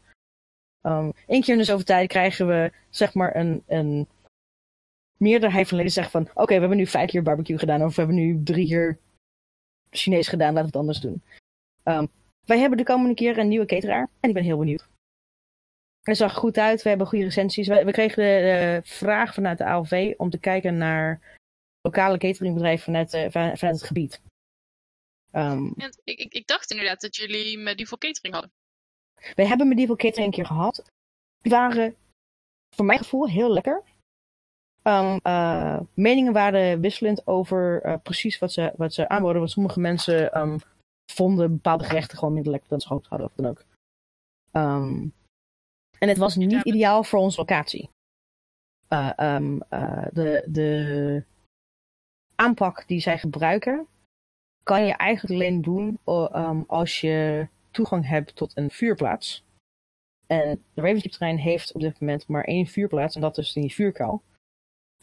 [1.27, 4.09] Eén keer in de zoveel tijd krijgen we zeg maar een, een
[5.16, 8.03] meerderheid van leden zeggen van oké, we hebben nu vijf keer barbecue gedaan of we
[8.03, 8.99] hebben nu drie keer
[9.90, 11.23] Chinees gedaan, laten we het anders doen.
[11.83, 12.07] Ehm,
[12.44, 14.88] wij hebben de komende keer een nieuwe cateraar en ik ben heel benieuwd.
[16.03, 17.68] Hij zag goed uit, we hebben goede recensies.
[17.68, 21.38] We, we kregen de, de vraag vanuit de ALV om te kijken naar
[21.81, 24.20] lokale cateringbedrijven vanuit, eh, van- vanuit het gebied.
[25.31, 25.66] Ehm,
[26.05, 28.53] ik, ik, ik dacht inderdaad dat jullie medieval catering hadden.
[29.35, 30.85] We hebben medieval catering een keer gehad.
[31.40, 31.96] Die waren
[32.74, 33.83] voor mijn gevoel heel lekker.
[34.83, 39.38] Ehm, eh, meningen waren wisselend over eh, precies wat ze, wat ze aanboden.
[39.38, 40.59] Want sommige mensen ehm,
[41.12, 43.27] vonden bepaalde gerechten gewoon minder lekker dan ze gehoopt hadden.
[43.27, 43.64] Of dan ook.
[44.50, 45.09] Ehm,
[45.98, 47.90] en het was niet ideaal voor onze locatie.
[48.88, 49.11] Eh,
[50.12, 51.24] de, de
[52.35, 53.87] aanpak die zij gebruiken,
[54.62, 55.98] kan je eigenlijk alleen doen
[56.66, 59.45] als je toegang hebt tot een vuurplaats.
[60.27, 63.75] En de Ravenskeep terrein heeft op dit moment maar één vuurplaats, en dat is die
[63.75, 64.23] vuurkuil.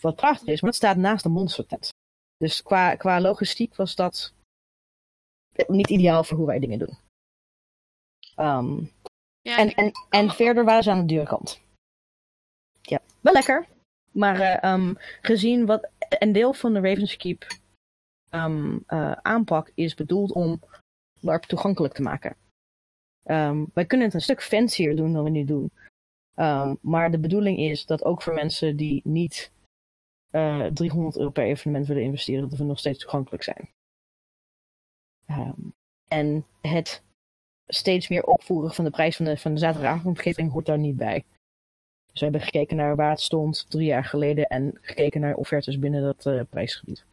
[0.02, 1.90] Wat prachtig is, maar het staat naast de monstertent.
[2.38, 4.34] Dus qua, qua logistiek was dat
[5.68, 6.98] niet ideaal voor hoe wij dingen doen.
[8.36, 8.84] Ehm,
[9.42, 11.62] Ja, en, en, en verder waren ze aan de dure kant.
[12.82, 13.68] Ja, wel lekker.
[14.12, 17.48] Maar eh, ehm, gezien wat een deel van de Ravenskeep
[18.30, 20.62] ehm, eh, aanpak is bedoeld om
[21.20, 22.36] LARP toegankelijk te maken.
[23.24, 25.72] Ehm, wij kunnen het een stuk fancier doen dan we nu doen.
[26.36, 29.52] Ehm, maar de bedoeling is dat ook voor mensen die niet
[30.30, 33.70] eh 300 euro per evenement willen investeren, dat we nog steeds toegankelijk zijn.
[35.26, 35.60] Ehm,
[36.08, 37.04] en het
[37.68, 41.24] steeds meer opvoeren van de prijs van de, van de hoort daar niet bij.
[42.12, 45.80] Dus we hebben gekeken naar waar het stond drie jaar geleden en gekeken naar offertes
[45.80, 47.06] binnen dat eh, prijsgebied.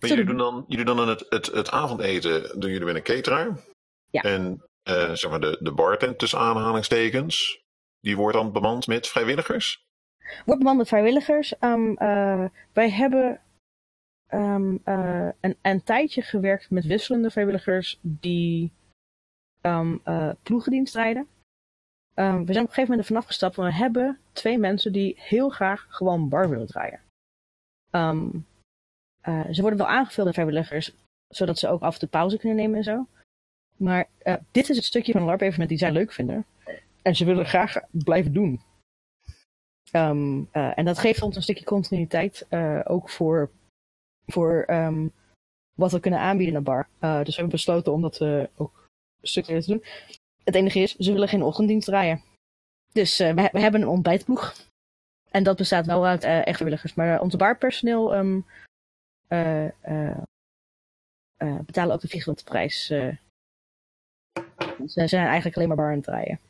[0.00, 3.02] Maar jullie doen dan, jullie doen dan het, het, het avondeten doen jullie met een
[3.02, 3.64] cateraar.
[4.14, 4.22] Ja.
[4.22, 7.62] En eh, zeg maar de, de bartent tussen aanhalingstekens,
[8.00, 9.84] die wordt dan bemand met vrijwilligers.
[10.44, 11.58] Wordt bemand met vrijwilligers.
[11.58, 13.40] Ehm, eh, wij hebben
[14.26, 18.72] ehm, eh, een, een tijdje gewerkt met wisselende vrijwilligers die
[19.60, 21.28] eh, ploegendienst rijden.
[22.14, 25.14] We zijn op een gegeven moment er vanaf gestapt, want we hebben twee mensen die
[25.18, 27.00] heel graag gewoon bar willen draaien.
[29.54, 30.94] Ze worden wel aangevuld met vrijwilligers,
[31.28, 33.06] zodat ze ook af en toe pauze kunnen nemen en zo.
[33.76, 36.46] Maar eh, dit is het stukje van een LARP-evenement die zij leuk vinden.
[37.02, 38.60] En ze willen graag blijven doen.
[39.90, 43.50] Ehm, eh, en dat geeft ons een stukje continuïteit, eh, ook voor,
[44.26, 45.08] voor ehm,
[45.74, 46.88] wat we kunnen aanbieden de bar.
[46.98, 48.20] Dus we hebben besloten om dat
[48.56, 48.88] ook
[49.22, 49.84] structureel te doen.
[50.44, 52.22] Het enige is, ze willen geen ochtenddienst draaien.
[52.92, 54.54] Dus we, we hebben een ontbijtploeg.
[55.30, 56.94] En dat bestaat wel uit echt vrijwilligers.
[56.94, 58.46] Maar onze barpersoneel um,
[61.66, 62.92] betalen ook de vierkante prijs.
[64.86, 66.40] Ze zijn eigenlijk alleen maar bar aan het draaien.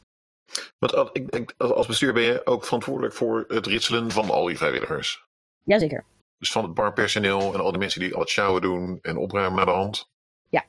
[0.79, 5.25] Want ik, als bestuur ben je ook verantwoordelijk voor het ritselen van al die vrijwilligers?
[5.63, 6.05] Jazeker.
[6.39, 9.57] Dus van het barpersoneel en al die mensen die al het sjouwen doen en opruimen
[9.57, 10.09] naar de hand?
[10.49, 10.65] Ja.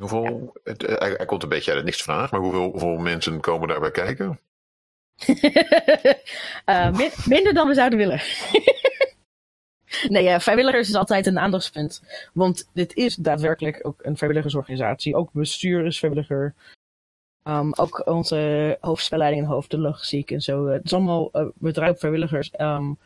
[0.00, 3.68] Hoeveel, het, hij, komt een beetje uit het niks vraag, maar hoeveel, hoeveel mensen komen
[3.68, 4.40] daarbij kijken?
[6.66, 8.20] uh, minder dan we zouden willen.
[10.14, 12.02] nee, uh, vrijwilligers is altijd een aandachtspunt.
[12.32, 15.16] Want dit is daadwerkelijk ook een vrijwilligersorganisatie.
[15.16, 16.54] Ook bestuur is vrijwilliger.
[17.48, 20.66] Um, ook onze hoofdspelleiding en hoofd de logistiek en zo.
[20.66, 22.60] Het is allemaal uh, bedrijf vrijwilligers.
[22.60, 22.98] Um,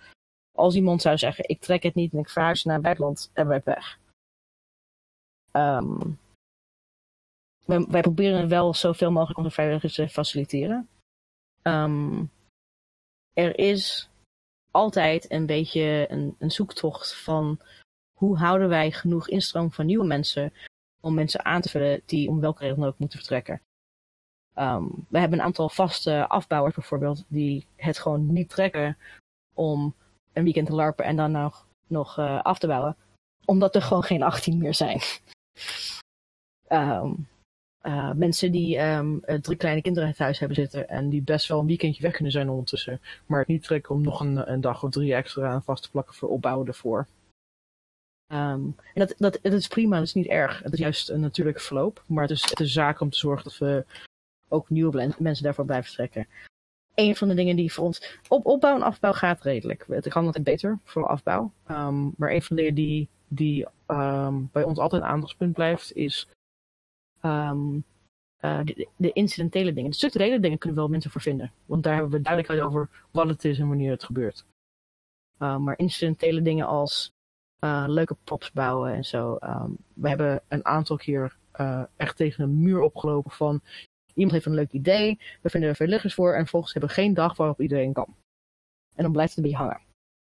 [0.52, 3.46] als iemand zou zeggen, ik trek het niet en ik verhuis naar het buitenland, en
[3.46, 3.98] wij weg.
[5.52, 6.18] Um,
[7.64, 10.88] wij, wij, proberen wel zoveel mogelijk onze vrijwilligers te faciliteren.
[13.32, 14.08] Er is
[14.70, 17.60] altijd een beetje een, een, zoektocht van
[18.18, 20.52] hoe houden wij genoeg instroom van nieuwe mensen
[21.00, 23.62] om mensen aan te vullen die om welke reden ook moeten vertrekken.
[24.54, 28.96] Um, we hebben een aantal vaste afbouwers bijvoorbeeld die het gewoon niet trekken
[29.54, 29.94] om
[30.32, 32.96] een weekend te larpen en dan nog, nog uh, af te bouwen.
[33.44, 35.00] Omdat er gewoon geen 18 meer zijn.
[36.68, 37.28] um,
[37.82, 41.48] uh, mensen die um, drie kleine kinderen in het huis hebben zitten en die best
[41.48, 43.00] wel een weekendje weg kunnen zijn ondertussen.
[43.26, 45.90] Maar het niet trekken om nog een, een dag of drie extra aan vast te
[45.90, 47.06] plakken voor opbouwen ervoor.
[48.32, 50.62] En dat, dat, dat is prima, dat is niet erg.
[50.62, 52.02] Het is juist een natuurlijke verloop.
[52.06, 53.84] Maar het is, is zaak om te zorgen dat we
[54.52, 56.26] ook nieuwe mensen daarvoor blijven trekken
[56.94, 59.84] een van de dingen die voor ons op opbouw en afbouw gaat redelijk.
[59.88, 61.52] Het kan altijd beter voor afbouw.
[61.70, 65.92] Um, maar een van de dingen die, die um, bij ons altijd een aandachtspunt blijft,
[65.92, 66.28] is
[67.22, 67.84] um,
[68.40, 69.90] uh, de, de, incidentele dingen.
[69.90, 71.52] De structurele dingen kunnen wel mensen voor vinden.
[71.66, 74.44] Want daar hebben we duidelijkheid over wat het is en wanneer het gebeurt.
[75.38, 77.10] maar incidentele dingen als
[77.64, 79.38] uh, leuke props bouwen en zo.
[79.94, 83.60] we hebben een aantal keer uh, echt tegen een muur opgelopen van
[84.14, 87.14] Iemand heeft een leuk idee, we vinden er vrijwilligers voor en vervolgens hebben we geen
[87.14, 88.16] dag waarop iedereen kan.
[88.94, 89.80] En dan blijft het een beetje hangen.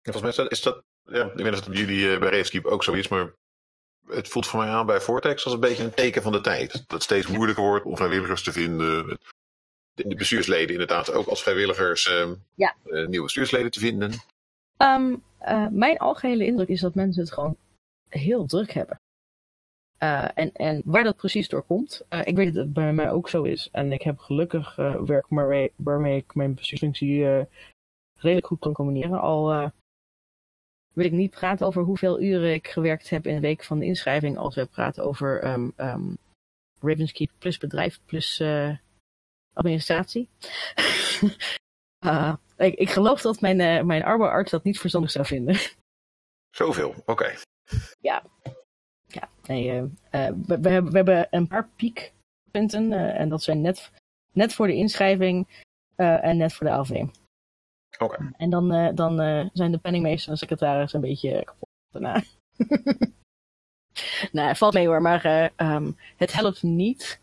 [0.03, 2.85] Ja, volgens mij is dat, ja, ik weet dat het jullie uh, bij Racekeep ook
[2.85, 3.33] zo is, maar
[4.07, 6.73] het voelt voor mij aan bij Vortex als een beetje een teken van de tijd.
[6.73, 9.19] Dat het steeds moeilijker wordt om vrijwilligers te vinden.
[9.95, 12.75] De bestuursleden inderdaad ook als vrijwilligers uh, ja.
[12.85, 14.13] uh, nieuwe bestuursleden te vinden.
[14.79, 15.23] Um,
[15.71, 17.57] mijn algehele indruk is dat mensen het gewoon
[18.09, 19.00] heel druk hebben.
[20.03, 23.11] Uh, en, en waar dat precies door komt, uh, ik weet dat het bij mij
[23.11, 23.69] ook zo is.
[23.73, 27.25] En ik heb gelukkig uh, werk waarmee, waarmee ik mijn bestuursfunctie
[28.15, 29.21] redelijk goed kan combineren.
[29.21, 29.73] Al
[30.93, 33.85] wil ik niet praten over hoeveel uren ik gewerkt heb in de week van de
[33.85, 36.19] inschrijving, als we praten over um, um,
[36.81, 38.43] Ravenskeep plus bedrijf plus
[39.53, 40.29] administratie.
[42.57, 45.57] ik, ik geloof dat mijn, mijn arbeidsarts dat niet verstandig zou vinden.
[46.51, 47.11] Zoveel, oké.
[47.11, 47.37] Okay.
[48.01, 48.23] Ja,
[49.13, 52.93] ja, nee, uh, we, we, hebben, we hebben een paar piekpunten.
[52.93, 53.91] Uh, en dat zijn net,
[54.33, 55.47] net voor de inschrijving
[55.97, 56.91] en net voor de AV.
[56.91, 58.05] Oké.
[58.05, 58.31] Okay.
[58.37, 59.17] En dan, dan
[59.53, 62.23] zijn de penningmeester en secretaris een beetje kapot daarna.
[64.33, 67.21] nou, het valt mee hoor, maar um, het helpt niet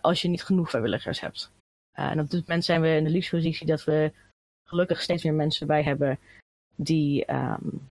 [0.00, 1.52] als je niet genoeg vrijwilligers hebt.
[1.92, 4.12] en op dit moment zijn we in de liefste positie dat we
[4.64, 6.18] gelukkig steeds meer mensen bij hebben
[6.76, 7.88] die um,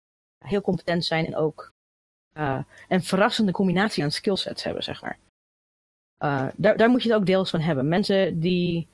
[0.45, 1.73] heel competent zijn en ook
[2.41, 5.19] uh, een verrassende combinatie aan skillsets hebben, zeg maar.
[6.25, 7.89] Uh, daar, daar moet je het ook deels van hebben.
[7.89, 8.89] Mensen die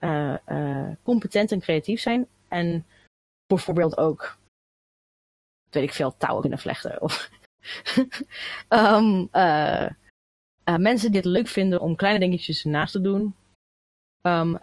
[0.00, 2.86] uh, competent en creatief zijn en
[3.46, 4.38] bijvoorbeeld ook,
[5.70, 7.00] weet ik veel, touwen kunnen vlechten.
[7.02, 7.30] Of
[8.68, 9.28] um,
[10.82, 13.34] mensen die het leuk vinden om kleine dingetjes naast te doen.
[14.22, 14.58] Um,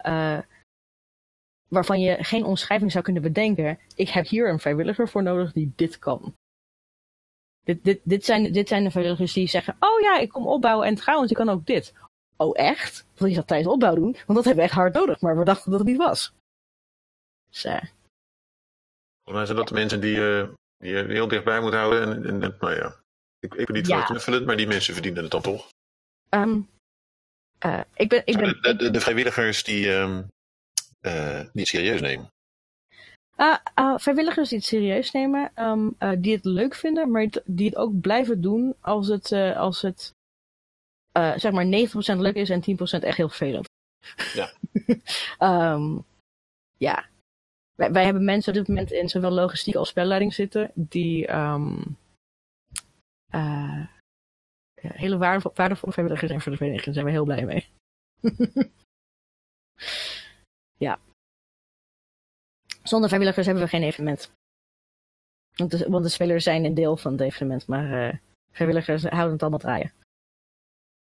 [1.68, 3.78] waarvan je geen omschrijving zou kunnen bedenken.
[3.94, 6.34] Ik heb hier een vrijwilliger voor nodig die dit kan.
[7.64, 10.86] Dit, dit, dit, zijn, dit zijn de vrijwilligers die zeggen: Oh ja, ik kom opbouwen
[10.86, 11.94] en trouwens, ik kan ook dit.
[12.36, 13.06] Oh, echt?
[13.14, 14.12] Wil je dat tijdens opbouw doen?
[14.12, 16.32] Want dat hebben we echt hard nodig, maar we dachten dat het niet was.
[17.50, 17.82] Dus, uh,
[19.24, 22.02] Volgens mij zijn dat de mensen die, uh, die je heel dichtbij moet houden.
[22.02, 22.96] En, en, en nou ja,
[23.38, 24.04] ik, ik ben niet ja.
[24.04, 25.68] knuffelen, maar die mensen verdienen het dan toch?
[26.30, 26.68] Um,
[27.64, 30.26] uh, ik ben, ik ben, de, de, de, vrijwilligers die um,
[31.52, 32.30] niet serieus nemen.
[33.42, 37.66] Uh, uh, vrijwilligers die het serieus nemen, um, uh, die het leuk vinden, maar die
[37.66, 40.14] het ook blijven doen als het, als het
[41.12, 41.68] zeg maar 90%
[42.18, 43.68] leuk is en 10% echt heel vervelend.
[44.34, 44.52] Ja.
[45.72, 46.04] um,
[46.88, 47.10] ja.
[47.74, 51.96] Wij, wij, hebben mensen op dit moment in zowel logistiek als spelleiding zitten die um,
[54.74, 56.84] hele waardevol, waardevolle vrijwilligers zijn voor de vereniging.
[56.84, 57.68] Daar zijn we heel blij mee.
[62.82, 64.32] Zonder vrijwilligers hebben we geen evenement.
[65.52, 68.18] Want de, want de spelers zijn een deel van het evenement, maar uh,
[68.50, 69.92] vrijwilligers houden het allemaal draaien.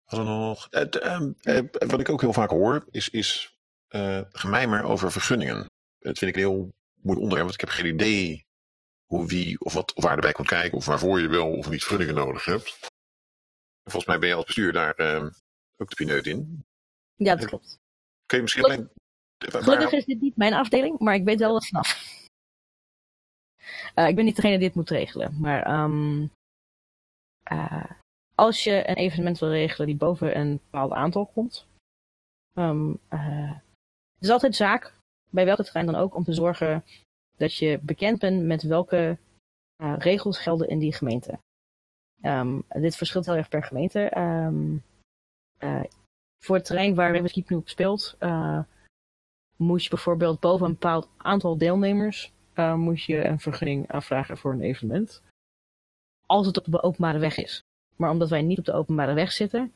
[0.05, 3.57] Wat, nog, het, uh, wat ik ook heel vaak hoor, is, is
[3.89, 5.65] uh, gemijmer over vergunningen.
[5.99, 8.45] Dat vind ik een heel moeilijk onderwerp, want ik heb geen idee
[9.05, 11.83] hoe, wie of wat of waar erbij komt kijken, of waarvoor je wel of niet
[11.83, 12.87] vergunningen nodig hebt.
[13.83, 14.99] Volgens mij ben je als bestuur daar
[15.77, 16.65] ook de pineut in.
[17.15, 17.77] Ja, dat klopt.
[18.25, 18.89] Kun je misschien alleen...
[19.39, 22.17] Gelukkig is dit niet mijn afdeling, maar ik weet wel wat vanaf.
[23.95, 26.31] Uh, ik ben niet degene die dit moet regelen, maar um,
[27.51, 27.85] uh,
[28.35, 31.65] als je een evenement wil regelen die boven een bepaald aantal komt,
[32.53, 33.61] um, het
[34.19, 34.93] is altijd zaak,
[35.29, 36.83] bij welke terrein dan ook, om te zorgen
[37.37, 39.17] dat je bekend bent met welke
[39.97, 41.39] regels gelden in die gemeente.
[42.21, 44.11] Um, dit verschilt heel erg per gemeente.
[46.43, 48.17] voor het terrein waar Keep nu op speelt,
[49.59, 54.51] moet je bijvoorbeeld boven een bepaald aantal deelnemers uh, moet je een vergunning aanvragen voor
[54.53, 55.21] een evenement.
[56.25, 57.63] Als het op de openbare weg is.
[57.95, 59.73] Maar omdat wij niet op de openbare weg zitten,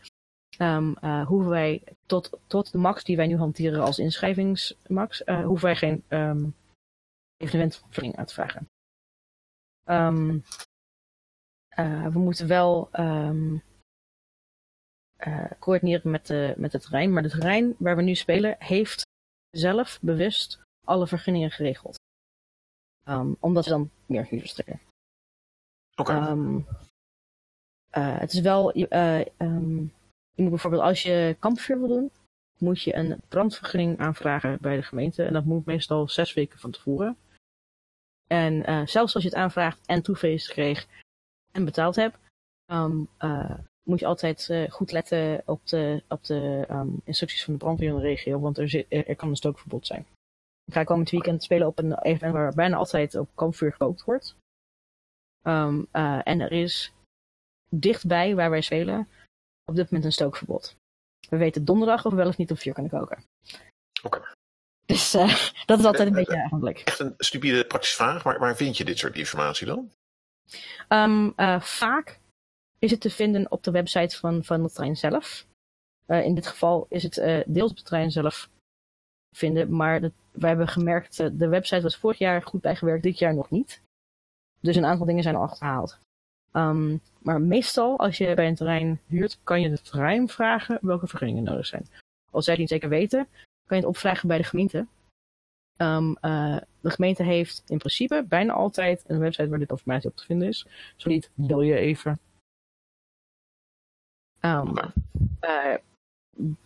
[0.58, 5.46] um, uh, hoeven wij tot, tot de max die wij nu hanteren als inschrijvingsmax, uh,
[5.46, 6.56] hoeven wij geen um,
[7.38, 8.68] evenementvergunning aan te vragen.
[9.86, 10.44] Um,
[12.14, 12.90] we moeten wel
[15.60, 19.12] coördineren met, de, met het terrein, maar het terrein waar we nu spelen heeft
[19.58, 21.99] zelf bewust alle vergunningen geregeld.
[23.10, 24.82] Um, omdat ze dan meer users trekken.
[25.95, 26.12] Oké.
[26.12, 26.30] Okay.
[26.30, 26.66] Um,
[27.97, 29.93] uh, het is wel, uh, um,
[30.34, 32.12] je moet bijvoorbeeld als je kampvuur wil doen,
[32.58, 35.24] moet je een brandvergunning aanvragen bij de gemeente.
[35.24, 37.18] En dat moet meestal zes weken van tevoren.
[38.28, 40.88] En uh, zelfs als je het aanvraagt en toefeest kreeg
[41.51, 42.18] en betaald hebt,
[42.72, 43.10] um,
[43.84, 47.96] moet je altijd goed letten op de, op de um, instructies van de brandweer in
[47.96, 50.06] de regio, want er, zit, er, er kan een stookverbod zijn.
[50.66, 54.36] Ik ga komend weekend spelen op een evenement waar bijna altijd op kampvuur gekookt wordt.
[55.48, 56.94] Um, uh, en er is
[57.70, 59.08] dichtbij waar wij spelen
[59.66, 60.76] op dit moment een stookverbod.
[61.30, 63.24] We weten donderdag of we wel of niet op vuur kunnen koken.
[64.04, 64.18] Oké.
[64.18, 64.34] Okay.
[64.86, 66.80] Dus uh, dat is altijd een beetje eigenlijk.
[66.80, 68.24] Echt een stupide praktische vraag.
[68.24, 69.92] Waar, waar vind je dit soort informatie dan?
[70.90, 72.20] Um, uh, vaak
[72.84, 75.46] is het te vinden op de website van, van de trein zelf.
[76.08, 78.50] Uh, in dit geval is het deels op de trein zelf
[79.36, 79.76] vinden.
[79.76, 83.34] Maar dat, we hebben gemerkt, uh, de website was vorig jaar goed bijgewerkt, dit jaar
[83.34, 83.82] nog niet.
[84.60, 86.00] Dus een aantal dingen zijn al achterhaald.
[86.54, 91.08] Um, maar meestal, als je bij een terrein huurt, kan je het terrein vragen welke
[91.08, 91.88] vergunningen nodig zijn.
[92.32, 93.28] Als zij het niet zeker weten,
[93.68, 94.88] kan je het opvragen bij de gemeente.
[95.78, 100.26] Uh, de gemeente heeft in principe bijna altijd een website waar dit informatie op te
[100.26, 100.68] vinden is.
[100.96, 102.20] Zo niet, bel je even.
[104.46, 104.78] Um,
[105.41, 105.76] uh,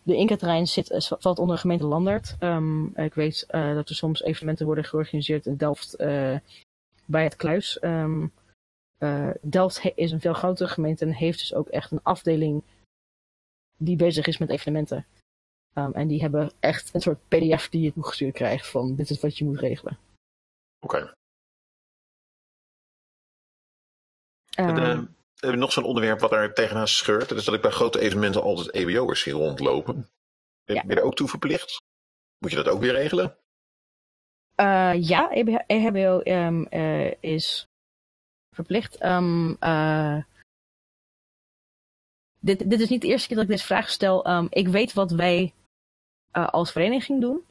[0.03, 2.36] de Inca-terrein zit, eh, valt onder de gemeente Landert.
[2.39, 5.95] Um, ik weet uh, dat er soms evenementen worden georganiseerd in Delft
[7.05, 7.84] bij het Kluis.
[7.84, 8.34] Um,
[9.41, 12.63] Delft is een veel grotere gemeente en heeft dus ook echt een afdeling
[13.78, 15.05] die bezig is met evenementen.
[15.73, 19.19] Um, en die hebben echt een soort pdf die je toegestuurd krijgt van dit is
[19.19, 19.97] wat je moet regelen.
[20.80, 21.13] Oké.
[24.57, 25.07] Okay
[25.39, 27.29] nog zo'n onderwerp wat er tegenaan scheurt.
[27.29, 30.09] Dat is dat ik bij grote evenementen altijd EBO'ers zie rondlopen.
[30.65, 31.81] Ben je er ook toe verplicht?
[32.38, 33.38] Moet je dat ook weer regelen?
[34.55, 35.31] Uh, ja,
[35.67, 37.67] EHBO um, uh, is
[38.55, 39.03] verplicht.
[39.03, 40.23] Um, uh,
[42.39, 44.29] dit, dit is niet de eerste keer dat ik deze vraag stel.
[44.29, 45.53] Um, ik weet wat wij
[46.31, 47.45] als vereniging doen.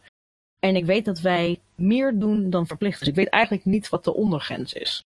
[0.58, 2.98] En ik weet dat wij meer doen dan verplicht.
[2.98, 5.04] Dus ik weet eigenlijk niet wat de ondergrens is.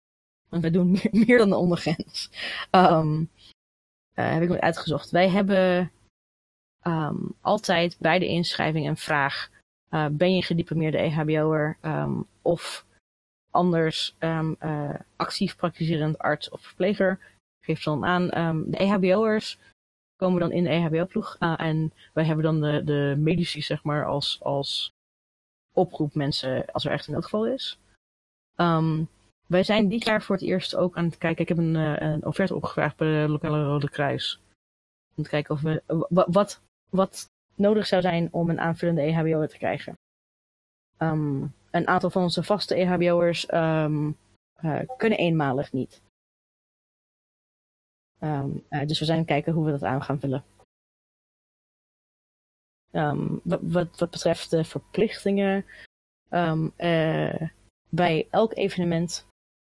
[0.54, 2.30] Want wij doen meer, dan de ondergrens.
[2.70, 3.30] Um,
[4.14, 5.10] uh, heb ik nooit uitgezocht.
[5.10, 5.92] Wij hebben
[6.82, 9.50] um, altijd bij de inschrijving een vraag.
[9.90, 12.86] Uh, ben je gediplomeerde EHBO'er um, of
[13.50, 17.18] anders uh, actief praktiserend arts of verpleger?
[17.64, 18.26] Geef dan aan.
[18.70, 19.58] De EHBO'ers
[20.16, 21.36] komen dan in de EHBO-ploeg.
[21.38, 24.92] En wij hebben dan de, de medici, zeg maar, als, als
[25.72, 27.78] oproep mensen als er echt een noodgeval is.
[28.56, 29.08] Um,
[29.46, 31.42] wij zijn dit jaar voor het eerst ook aan het kijken.
[31.42, 34.40] Ik heb een, uh, een offerte opgevraagd bij de lokale Rode Kruis.
[35.14, 39.58] Om te kijken of we, wat, wat nodig zou zijn om een aanvullende EHBO te
[39.58, 39.98] krijgen.
[40.98, 44.16] Um, een aantal van onze vaste EHBO'ers um,
[44.64, 46.02] uh, kunnen eenmalig niet.
[48.20, 48.44] Uh,
[48.86, 50.44] dus we zijn kijken hoe we dat aan gaan vullen.
[53.42, 55.64] wat, wat, wat betreft de verplichtingen.
[57.88, 59.26] bij elk evenement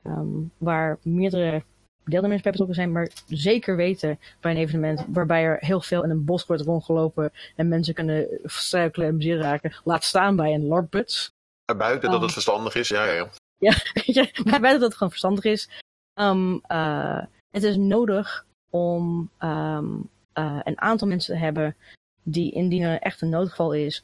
[0.08, 1.64] Um, waar meerdere
[2.04, 6.10] deelnemers bij betrokken zijn, maar zeker weten bij een evenement waarbij er heel veel in
[6.10, 10.66] een bos wordt rondgelopen en mensen kunnen struikelen en bezier raken, laat staan bij een
[10.66, 11.30] LARP-buts.
[11.78, 13.30] Buiten dat het verstandig is, ja, ja, ja.
[13.58, 15.70] Ja, buiten dat het gewoon verstandig is.
[16.14, 19.96] Ehm, eh, het is nodig om ehm,
[20.34, 21.76] eh, een aantal mensen te hebben
[22.24, 24.04] die indien er echt een noodgeval is,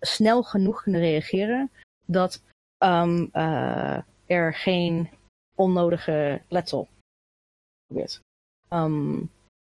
[0.00, 1.70] snel genoeg kunnen reageren
[2.06, 2.42] dat
[2.78, 3.98] ehm, eh,
[4.32, 5.10] er geen
[5.54, 6.88] onnodige letsel
[7.86, 8.20] gebeurt.
[8.68, 9.20] Ehm,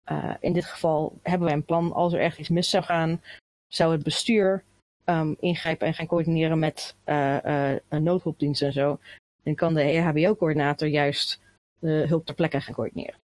[0.03, 1.93] eh, in dit geval hebben wij een plan.
[1.93, 3.23] Als er echt iets mis zou gaan,
[3.69, 4.65] zou het bestuur
[5.05, 8.99] ehm, ingrijpen en gaan coördineren met eh, eh, een noodhulpdienst en zo.
[9.43, 11.41] Dan kan de EHBO-coördinator juist
[11.79, 13.21] de hulp ter plekke gaan coördineren.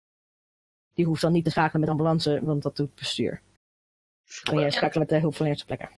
[0.95, 3.43] Die hoeft dan niet te schakelen met ambulance, want dat doet het bestuur.
[4.43, 5.95] Kan jij schakelen met de hulpverleners ter plekke.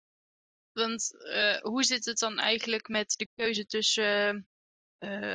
[0.72, 4.42] Want eh, hoe zit het dan eigenlijk met de keuze tussen eh,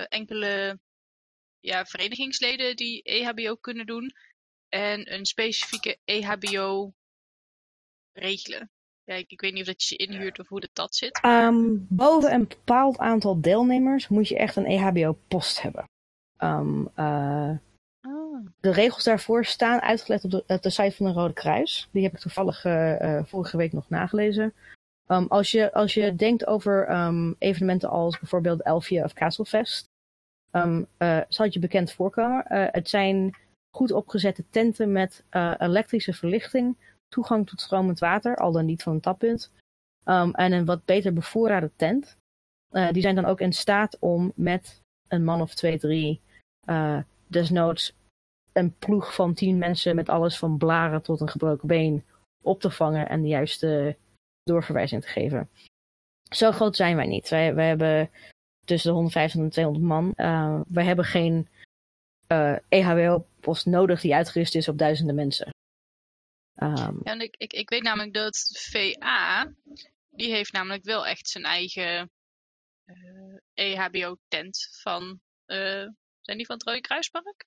[0.09, 0.79] enkele
[1.59, 4.11] ja, verenigingsleden die EHBO kunnen doen
[4.69, 6.93] en een specifieke EHBO
[8.13, 8.71] regelen?
[9.03, 11.19] Ja, ik, ik weet niet of dat je ze inhuurt of hoe dat, dat zit.
[11.21, 15.85] Ehm, boven een bepaald aantal deelnemers moet je echt een EHBO-post hebben.
[16.37, 17.57] Ehm, eh,
[18.05, 18.45] Ah.
[18.59, 21.87] de regels daarvoor staan uitgelegd op de, op de site van de Rode Kruis.
[21.91, 24.53] Die heb ik toevallig eh, eh, vorige week nog nagelezen.
[25.13, 29.85] Ehm, als, je, als je denkt over ehm, evenementen als bijvoorbeeld Elfje of Castlefest,
[30.51, 32.45] ehm, eh, zal het je bekend voorkomen.
[32.45, 33.37] Eh, het zijn
[33.75, 38.93] goed opgezette tenten met eh, elektrische verlichting, toegang tot stromend water, al dan niet van
[38.93, 39.51] een tappunt,
[40.03, 42.17] en een wat beter bevoorrade tent.
[42.91, 46.21] Die zijn dan ook in staat om met een man of twee, drie,
[47.27, 47.95] desnoods
[48.53, 52.03] een ploeg van tien mensen met alles van blaren tot een gebroken been
[52.41, 53.95] op te vangen en de juiste
[54.43, 55.49] doorverwijzing te geven.
[56.29, 57.29] Zo groot zijn wij niet.
[57.29, 58.11] Wij, wij hebben
[58.65, 60.13] tussen de 150 en 200 man.
[60.15, 61.49] Uh, wij hebben geen
[62.27, 65.51] uh, EHBO-post nodig die uitgerust is op duizenden mensen.
[66.61, 69.53] Um, ja, en ik, ik, ik weet namelijk dat VA,
[70.09, 72.11] die heeft namelijk wel echt zijn eigen
[72.85, 75.87] uh, EHBO-tent van, uh,
[76.21, 77.45] zijn die van het Rode Kruispark?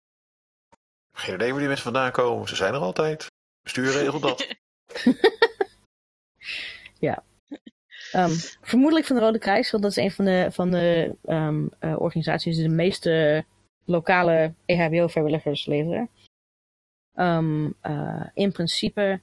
[1.13, 2.49] Geen idee waar die mensen vandaan komen.
[2.49, 3.27] Ze zijn er altijd.
[3.63, 4.47] Bestuur regelt dat.
[6.99, 7.23] ja.
[8.15, 8.31] Um,
[8.61, 12.01] vermoedelijk van de Rode Kruis, want dat is een van de, van de um, uh,
[12.01, 13.45] organisaties die de meeste
[13.85, 16.09] lokale EHBO-vrijwilligers leveren.
[17.15, 19.21] Um, uh, in principe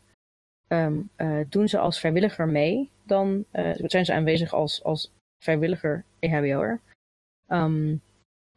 [0.67, 3.45] uh, doen ze als vrijwilliger mee, dan
[3.77, 5.11] zijn ze aanwezig als, als
[5.43, 6.79] vrijwilliger EHBO'er.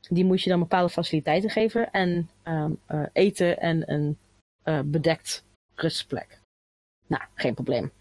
[0.08, 2.30] die moet je dan bepaalde faciliteiten geven en
[3.12, 4.18] eten en een
[4.90, 5.44] bedekt
[5.74, 6.40] rustplek.
[7.06, 7.92] Nou, geen probleem.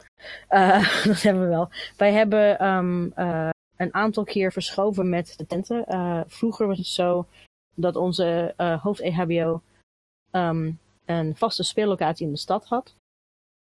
[0.49, 1.69] Uh, dat hebben we wel.
[1.97, 5.85] Wij hebben um, uh, een aantal keer verschoven met de tenten.
[5.87, 7.27] Uh, vroeger was het zo
[7.75, 9.61] dat onze hoofd-EHBO
[10.31, 12.95] um, een vaste speellocatie in de stad had.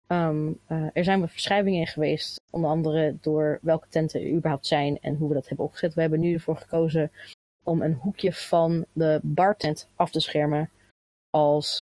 [0.09, 5.17] Um, er zijn verschuivingen in geweest, onder andere door welke tenten er überhaupt zijn en
[5.17, 5.95] hoe we dat hebben opgezet.
[5.95, 7.11] We hebben nu ervoor gekozen
[7.63, 10.71] om een hoekje van de bartent af te schermen
[11.31, 11.81] als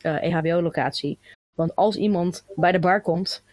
[0.00, 1.18] EHBO-locatie.
[1.54, 3.44] Want als iemand bij de bar komt,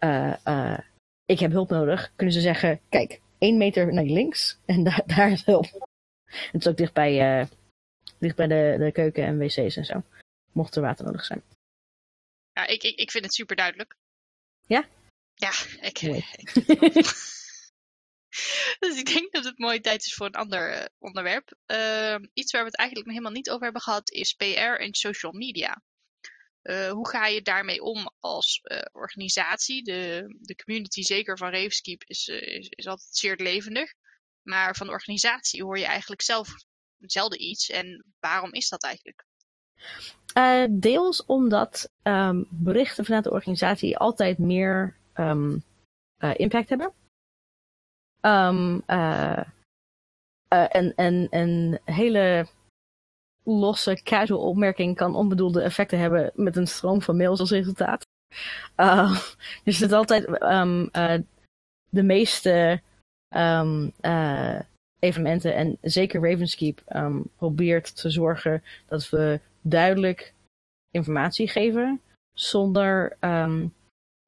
[0.00, 0.78] uh, uh,
[1.24, 5.30] ik heb hulp nodig, kunnen ze zeggen, kijk, één meter naar links en daar, daar
[5.30, 5.88] is hulp.
[6.24, 7.46] Het is ook dicht bij, uh,
[8.18, 10.02] dicht bij de, de keuken en wc's en zo,
[10.52, 11.42] mocht er water nodig zijn.
[12.52, 13.96] Ja, ik, ik, ik vind het super duidelijk.
[14.66, 14.88] Ja?
[15.34, 16.26] Ja, ik, nee.
[16.36, 17.04] ik
[18.78, 21.54] Dus ik denk dat het mooie tijd is voor een ander onderwerp.
[21.66, 24.44] Uh, iets waar we het eigenlijk nog helemaal niet over hebben gehad is PR
[24.78, 25.82] en social media.
[26.62, 29.84] Uh, hoe ga je daarmee om als uh, organisatie?
[29.84, 33.92] De, de community, zeker van Ravenskeep, is, uh, is, is, altijd zeer levendig.
[34.42, 36.48] Maar van de organisatie hoor je eigenlijk zelf
[36.98, 37.70] zelden iets.
[37.70, 39.24] En waarom is dat eigenlijk?
[40.80, 45.64] Deels omdat um, berichten vanuit de organisatie altijd meer um,
[46.36, 46.92] impact hebben.
[48.20, 48.82] Um,
[50.48, 52.46] en, en, en hele
[53.44, 58.06] losse casual opmerking kan onbedoelde effecten hebben met een stroom van mails als resultaat.
[58.76, 59.20] Uh,
[59.64, 61.14] dus het is altijd um, uh,
[61.88, 62.80] de meeste
[63.36, 63.92] um,
[64.98, 70.34] evenementen en zeker Ravenskeep um, probeert te zorgen dat we duidelijk
[70.90, 72.00] informatie geven
[72.32, 73.74] zonder um,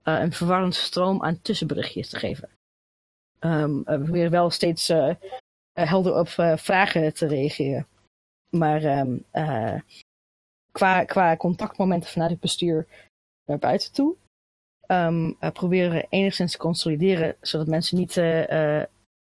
[0.03, 2.49] een verwarrend stroom aan tussenberichtjes te geven.
[3.39, 4.93] We proberen wel steeds
[5.73, 7.87] helder op vragen te reageren.
[8.55, 9.25] Maar um,
[10.73, 12.87] qua, qua contactmomenten vanuit het bestuur
[13.45, 14.17] naar buiten toe,
[14.87, 18.83] um, proberen we enigszins te consolideren, zodat mensen niet uh,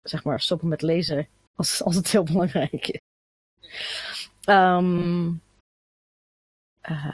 [0.01, 2.99] zeg maar stoppen met lezen als, als het heel belangrijk is.
[4.49, 5.41] Um,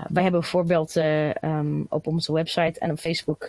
[0.08, 0.95] wij hebben bijvoorbeeld
[1.89, 3.43] op onze website en op Facebook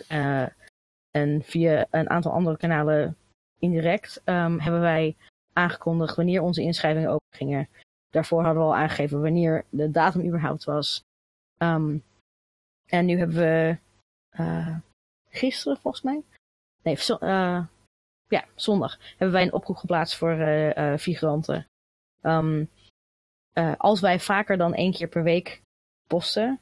[1.11, 3.17] en via een aantal andere kanalen
[3.59, 5.15] indirect hebben wij
[5.53, 7.69] aangekondigd wanneer onze inschrijvingen open gingen.
[8.13, 11.03] Daarvoor hadden we al aangegeven wanneer de datum überhaupt was.
[11.57, 11.97] Ehm,
[12.85, 13.77] en nu hebben we
[14.39, 14.77] uh,
[15.29, 16.23] gisteren volgens mij.
[16.81, 17.65] Nee, uh,
[18.27, 21.67] ja, zondag hebben wij een oproep geplaatst voor uh, figuranten.
[22.21, 22.69] Um,
[23.77, 25.61] als wij vaker dan één keer per week
[26.07, 26.59] posten,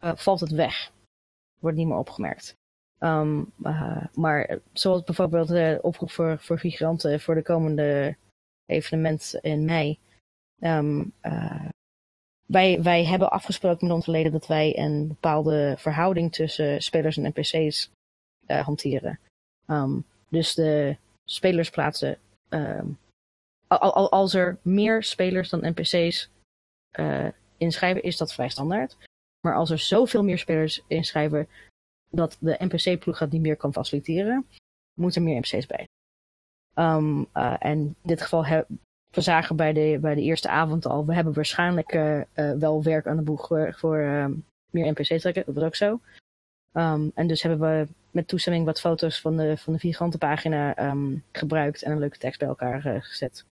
[0.00, 0.92] valt het weg.
[1.60, 2.54] Wordt niet meer opgemerkt.
[2.98, 3.52] Um,
[4.12, 8.16] maar zoals bijvoorbeeld de oproep voor, voor figuranten voor de komende
[8.66, 9.98] evenement in mei.
[10.60, 11.12] Um,
[12.46, 17.32] wij, wij hebben afgesproken met onze leden dat wij een bepaalde verhouding tussen spelers en
[17.34, 17.90] NPC's
[18.46, 19.18] uh, hanteren.
[19.66, 22.18] Um, dus de spelers plaatsen.
[22.48, 22.98] Um,
[23.66, 26.30] al, als er meer spelers dan NPC's
[26.98, 28.96] uh, inschrijven, is dat vrij standaard.
[29.40, 31.48] Maar als er zoveel meer spelers inschrijven
[32.10, 34.46] dat de NPC-ploeg dat niet meer kan faciliteren,
[34.94, 35.86] moeten er meer NPC's bij.
[36.74, 38.44] Um, en in dit geval
[39.14, 42.82] we zagen bij de, bij de eerste avond al, we hebben waarschijnlijk uh, uh, wel
[42.82, 44.26] werk aan de boeg voor, uh,
[44.70, 45.44] meer NPC trekken.
[45.46, 46.00] Dat was ook zo.
[46.72, 51.24] Um, en dus hebben we met toestemming wat foto's van de, van de viergantenpagina um,
[51.32, 53.44] gebruikt en een leuke tekst bij elkaar gezet.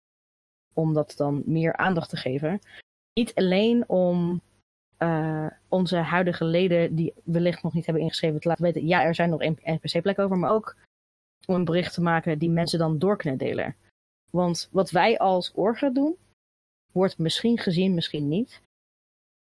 [0.73, 2.61] Om dat dan meer aandacht te geven.
[3.13, 4.41] Niet alleen om
[5.67, 9.29] onze huidige leden die wellicht nog niet hebben ingeschreven te laten weten, ja, er zijn
[9.29, 10.75] nog NPC-plekken over, maar ook
[11.45, 13.75] om een bericht te maken die mensen dan door kunnen delen.
[14.31, 16.17] Want wat wij als orga doen,
[16.91, 18.61] wordt misschien gezien, misschien niet.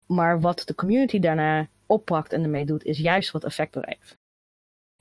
[0.06, 4.16] Maar wat de community daarna oppakt en ermee doet, is juist wat effect bereikt.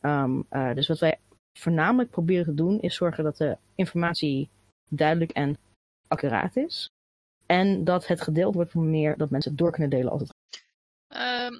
[0.01, 1.19] Um, uh, dus wat wij
[1.59, 4.49] voornamelijk proberen te doen, is zorgen dat de informatie
[4.89, 5.57] duidelijk en
[6.07, 6.89] accuraat is.
[7.45, 10.33] En dat het gedeeld wordt voor meer dat mensen het door kunnen delen als het.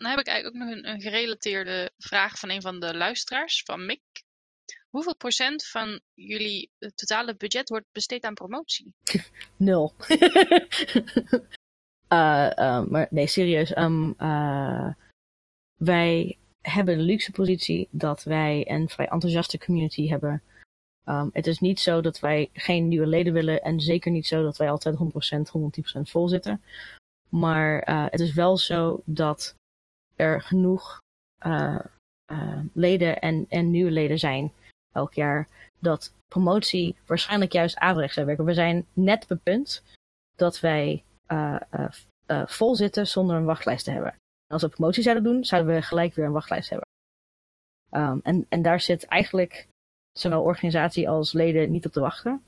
[0.01, 3.63] Dan heb ik eigenlijk ook nog een, een gerelateerde vraag van een van de luisteraars,
[3.63, 4.01] van Mick.
[4.91, 8.93] Hoeveel procent van jullie eh, totale budget wordt besteed aan promotie?
[9.57, 9.93] Nul.
[10.09, 10.17] uh,
[12.57, 13.77] uh, maar nee, serieus.
[13.77, 14.15] Um,
[15.75, 20.43] wij hebben de luxe positie dat wij een vrij enthousiaste community hebben.
[21.05, 24.43] Um, het is niet zo dat wij geen nieuwe leden willen en zeker niet zo
[24.43, 24.99] dat wij altijd 100%,
[25.97, 26.61] 110% vol zitten.
[27.29, 29.55] Maar het is wel zo dat
[30.15, 30.99] er genoeg
[32.73, 34.51] leden en, en nieuwe leden zijn
[34.91, 35.47] elk jaar
[35.79, 38.45] dat promotie waarschijnlijk juist averechts zou werken.
[38.45, 39.83] We zijn net op het punt
[40.35, 41.87] dat wij uh, uh,
[42.27, 44.15] uh, vol zitten zonder een wachtlijst te hebben.
[44.47, 46.87] als we promotie zouden doen, zouden we gelijk weer een wachtlijst hebben.
[47.91, 49.67] Um, en, en daar zit eigenlijk
[50.11, 52.43] zowel organisatie als leden niet op te wachten.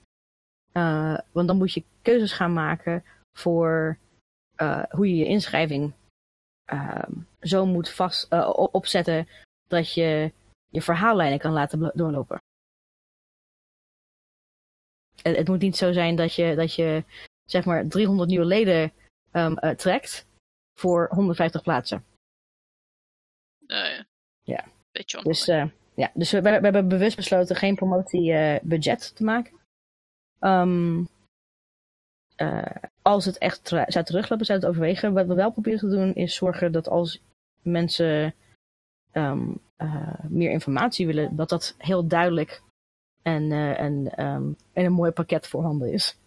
[1.31, 3.03] want dan moet je keuzes gaan maken
[3.37, 3.97] voor
[4.89, 5.93] hoe je je inschrijving
[6.65, 8.31] ehm, zo moet vast
[8.71, 9.27] opzetten
[9.67, 10.31] dat je
[10.73, 12.41] je verhaallijnen kan laten doorlopen.
[15.21, 17.03] Het, het, moet niet zo zijn dat je, dat je
[17.45, 18.91] zeg maar 300 nieuwe leden
[19.31, 20.25] um, uh, trekt
[20.79, 22.05] voor 150 plaatsen.
[23.67, 24.05] Uh, ja.
[24.41, 24.65] ja.
[24.91, 29.59] Beetje dus, uh, ja, dus we, we, hebben bewust besloten geen promotiebudget te maken.
[30.39, 31.07] Um,
[33.01, 35.13] als het echt zou teruglopen, zou het overwegen.
[35.13, 37.21] Wat we wel proberen te doen, is zorgen dat als
[37.61, 38.35] mensen
[39.13, 42.63] um, uh, meer informatie willen, dat dat heel duidelijk
[43.21, 46.17] en, uh, en, um, en een mooi pakket voorhanden is.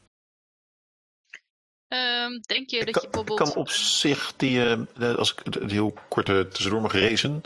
[1.89, 3.41] Um, denk je ik dat kan, je bijvoorbeeld...
[3.41, 7.41] Ik kan op zich die, uh, als ik het heel kort tussendoor mag rezen,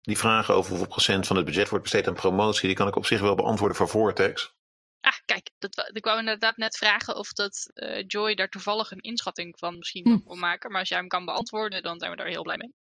[0.00, 2.96] die vragen over hoeveel procent van het budget wordt besteed aan promotie, die kan ik
[2.96, 4.56] op zich wel beantwoorden voor Vortex.
[5.00, 9.00] Ah, kijk, dat, ik wou inderdaad net vragen of dat uh, Joy daar toevallig een
[9.00, 10.18] inschatting van misschien hm.
[10.24, 10.70] wil maken.
[10.70, 12.74] Maar als jij hem kan beantwoorden, dan zijn we daar heel blij mee.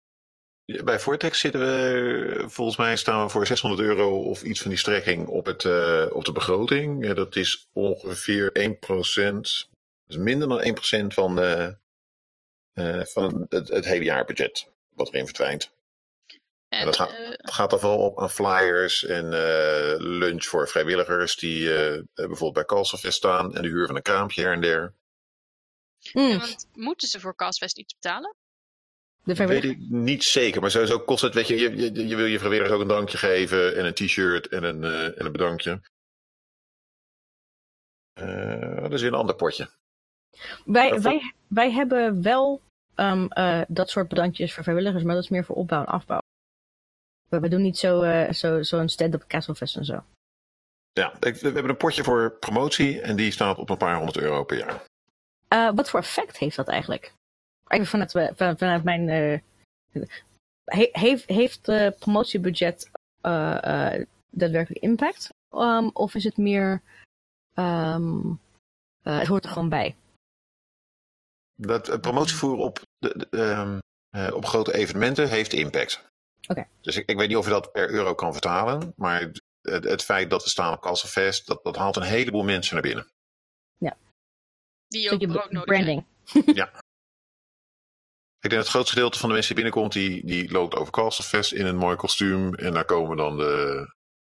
[0.67, 4.79] Bij Vortex zitten we, volgens mij staan we voor 600 euro of iets van die
[4.79, 7.13] strekking op, het, uh, op de begroting.
[7.13, 9.67] dat is ongeveer 1%, dat
[10.07, 11.77] is minder dan 1% van, de,
[12.75, 15.71] uh, van het, het, hele jaarbudget wat erin verdwijnt.
[16.69, 19.29] En, en dat gaat, uh, gaat dan vooral op aan flyers en
[19.99, 21.69] lunch voor vrijwilligers die
[22.15, 24.95] bijvoorbeeld bij Calsafest staan en de huur van een kraampje her en der.
[26.13, 26.29] Mm.
[26.29, 28.35] Ja, want moeten ze voor Calsafest iets betalen?
[29.27, 32.39] Weet ik niet zeker, maar sowieso kost het, weet je, je, je, je wil je
[32.39, 35.81] vrijwilligers ook een drankje geven en een t-shirt en een, uh, en een bedankje.
[38.21, 39.69] Uh, dat is weer een ander potje.
[40.65, 42.61] Wij, wij, wij hebben wel
[42.97, 46.21] um, uh, dat soort bedankjes voor vrijwilligers, maar dat is meer voor opbouw en afbouw.
[47.29, 50.05] We, we doen niet zo'n zo, zo stand-up castlefest en zo.
[50.93, 54.45] Ja, we hebben een potje voor promotie en die staat op een paar honderd euro
[54.45, 55.75] per jaar.
[55.75, 57.15] wat voor effect heeft dat eigenlijk?
[57.69, 59.09] Even vanuit, vanuit, vanuit mijn.
[59.09, 59.39] Uh,
[60.93, 62.91] heeft, heeft het promotiebudget
[63.23, 63.95] uh,
[64.31, 65.31] daadwerkelijk impact?
[65.57, 66.83] ehm, of is het meer,
[67.55, 68.33] ehm,
[69.03, 69.97] eh, het hoort er gewoon bij?
[71.55, 73.79] Dat uh, promotievoer op, de, de, ehm,
[74.17, 76.05] uh, op grote evenementen heeft impact.
[76.49, 76.67] Oké.
[76.81, 79.21] Dus ik, ik weet niet of je dat per euro kan vertalen, maar
[79.63, 82.83] het, het feit dat we staan op Kassenfest, dat, dat haalt een heleboel mensen naar
[82.83, 83.09] binnen.
[83.79, 83.97] Ja.
[84.89, 86.05] Die ook Stukje brood nodig branding.
[86.55, 86.71] Ja.
[88.47, 90.93] Ik denk dat het grootste gedeelte van de mensen die binnenkomt, die, die loopt over
[90.93, 92.55] Castlefest in een mooi kostuum.
[92.55, 93.87] En daar komen dan de,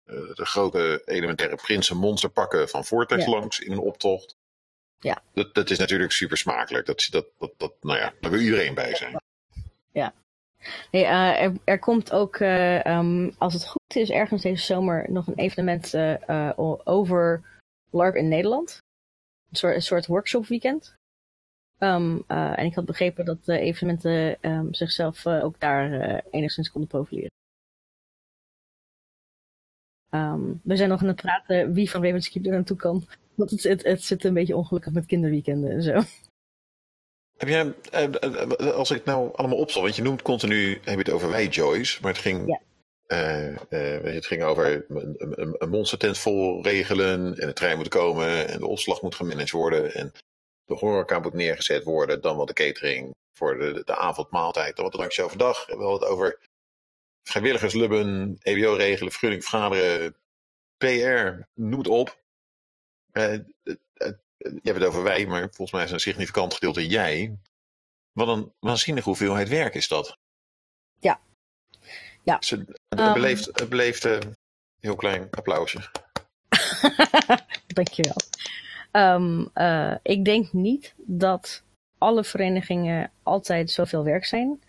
[0.06, 3.30] uh, de grote elementaire prinsen monsterpakken van Vortex Ja.
[3.30, 4.36] langs in een optocht.
[4.98, 5.22] Ja.
[5.32, 6.86] Dat, dat is natuurlijk super smakelijk.
[6.86, 9.22] Dat, dat, dat, dat, nou ja, daar wil iedereen bij zijn.
[10.90, 15.10] Nee, eh, er, er komt ook, eh, ehm, als het goed is, ergens deze zomer
[15.10, 17.42] nog een evenement eh, eh, over
[17.90, 18.78] LARP in Nederland.
[19.50, 20.94] Een soort, een soort workshop weekend.
[21.78, 26.20] Ehm, eh, en ik had begrepen dat de evenementen ehm, zichzelf eh, ook daar eh,
[26.30, 27.30] enigszins konden profileren.
[30.10, 33.06] Ehm, we zijn nog aan het praten wie van Ravenskeep er naartoe kan.
[33.34, 36.02] Want het, het, het zit een beetje ongelukkig met kinderweekenden en zo.
[37.36, 37.74] Heb jij,
[38.72, 41.46] als ik het nou allemaal opstel, want je noemt continu, heb je het over wij
[41.46, 42.60] Joyce, maar het ging, Ja.
[44.08, 48.58] het ging over een, een, een monstertent vol regelen en de trein moet komen en
[48.58, 50.12] de opslag moet gemanaged worden en
[50.64, 54.92] de horeca moet neergezet worden, dan wat de catering voor de, de avondmaaltijd, dan wat
[54.92, 55.64] de drankje overdag.
[55.66, 56.38] We hebben het over
[57.22, 60.16] vrijwilligerslubben, EBO regelen, vergunning vergaderen,
[60.76, 62.22] PR, noem het op.
[63.12, 67.38] Het- het- je hebt het over wij, maar volgens mij is een significant gedeelte jij.
[68.12, 70.18] Wat een waanzinnige hoeveelheid werk is dat.
[70.98, 71.20] Ja.
[72.22, 72.36] Ja.
[72.38, 73.12] Dus het, het Ehm.
[73.12, 74.18] beleeft, het beleeft eh,
[74.80, 75.78] heel klein applausje.
[77.66, 78.16] Dankjewel.
[78.94, 81.62] Ehm eh ik denk niet dat
[81.98, 84.62] alle verenigingen altijd zoveel werk zijn.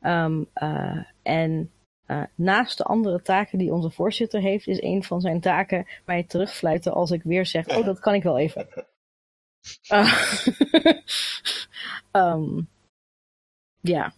[0.00, 1.72] Ehm, eh, en
[2.06, 6.22] eh, naast de andere taken die onze voorzitter heeft, is een van zijn taken mij
[6.24, 8.68] terugfluiten als ik weer zeg: Oh, dat kan ik wel even.
[9.88, 10.14] Eh,
[12.10, 12.60] ehm,
[13.80, 14.12] ja.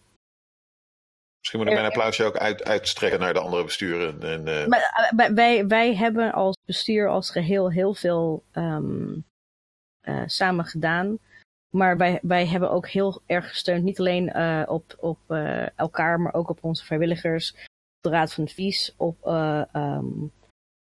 [1.39, 4.21] Misschien moet ik mijn applausje ook uit, uitstrekken naar de andere besturen.
[4.21, 8.43] En, Maar wij- wij, hebben als bestuur als geheel heel veel
[10.25, 11.17] samen gedaan.
[11.69, 16.19] Maar wij, wij hebben ook heel erg gesteund, niet alleen eh, op, op eh, elkaar,
[16.19, 20.25] maar ook op onze vrijwilligers, op de Raad van Advies, op, eh, ehm,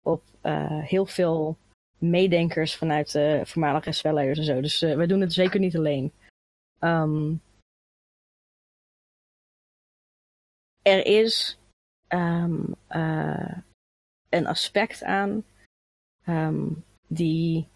[0.02, 1.56] op eh, heel veel
[1.98, 4.60] meedenkers vanuit de voormalige spelleiders en zo.
[4.60, 6.12] Dus eh, wij doen het zeker niet alleen.
[6.78, 7.34] Ehm,
[10.82, 11.58] er is
[12.06, 13.58] ehm, eh,
[14.28, 15.44] een aspect aan
[17.06, 17.68] die.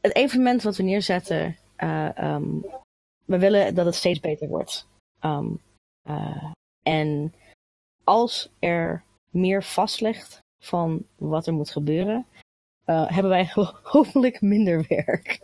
[0.00, 2.44] Het evenement wat we neerzetten, eh, ehm,
[3.24, 4.86] we willen dat het steeds beter wordt.
[5.20, 5.46] Ehm,
[6.02, 6.52] eh,
[6.82, 7.34] en
[8.04, 12.26] als er meer vastlegt van wat er moet gebeuren,
[12.84, 13.50] eh, hebben wij
[13.82, 15.40] hopelijk minder werk.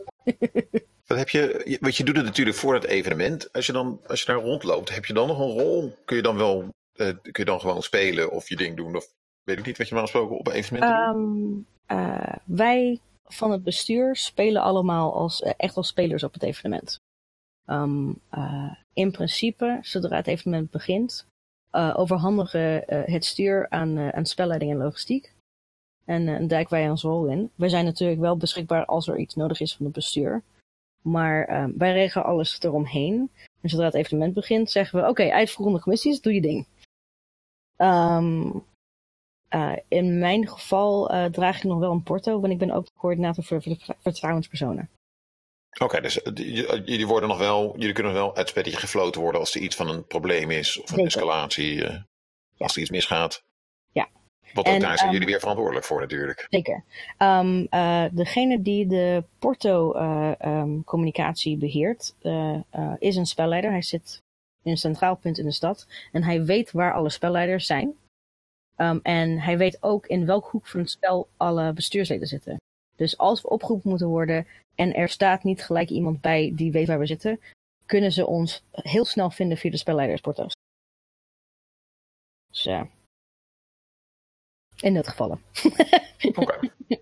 [1.06, 3.52] wat heb je, want je doet het natuurlijk voor het evenement.
[3.52, 5.96] Als je, dan, als je daar rondloopt, heb je dan nog een rol?
[6.04, 8.96] Kun je dan wel eh, kun je dan gewoon spelen of je ding doen?
[8.96, 9.06] Of
[9.42, 11.66] weet ik niet wat je normaal gesproken op evenementen doet?
[11.88, 17.00] Eh, wij van het bestuur spelen allemaal als, eh, echt als spelers op het evenement.
[17.64, 21.26] Ehm, eh, in principe, zodra het evenement begint,
[21.70, 25.34] eh, overhandigen het stuur aan, aan spelleiding en logistiek.
[26.04, 27.50] En duiken wij ons rol in.
[27.54, 30.42] Wij zijn natuurlijk wel beschikbaar als er iets nodig is van het bestuur.
[31.02, 33.30] Maar ehm, wij regelen alles eromheen.
[33.60, 36.66] En zodra het evenement begint, zeggen we: Oké, uitvoerende commissies, doe je ding.
[37.76, 38.50] Ehm,
[39.48, 42.84] eh, in mijn geval eh, draag ik nog wel een porto, want ik ben ook
[42.84, 44.88] de coördinator voor ver- vertrouwenspersonen.
[45.82, 46.32] Oké, dus eh,
[46.84, 49.60] jullie, worden nog wel, jullie kunnen nog wel uit het spelletje gefloten worden als er
[49.60, 51.04] iets van een probleem is of een Zeker.
[51.06, 51.84] escalatie.
[52.58, 53.42] als er iets misgaat.
[53.92, 54.08] Ja.
[54.52, 56.46] Want ook En, daar zijn ehm, jullie weer verantwoordelijk voor natuurlijk.
[56.50, 56.84] Zeker.
[57.18, 63.70] Ehm, eh, degene die de porto-communicatie beheert, eh, eh, is een spelleider.
[63.70, 64.22] Hij zit
[64.62, 67.96] in een centraal punt in de stad en hij weet waar alle spelleiders zijn.
[68.78, 72.56] Ehm, en hij weet ook in welk hoek van het spel alle bestuursleden zitten.
[72.96, 76.86] Dus als we opgeroepen moeten worden en er staat niet gelijk iemand bij die weet
[76.86, 77.40] waar we zitten,
[77.86, 80.52] kunnen ze ons heel snel vinden via de spelleidersporto's.
[82.50, 82.88] Dus ja.
[84.80, 85.42] In dat gevallen.
[86.34, 86.58] Oké.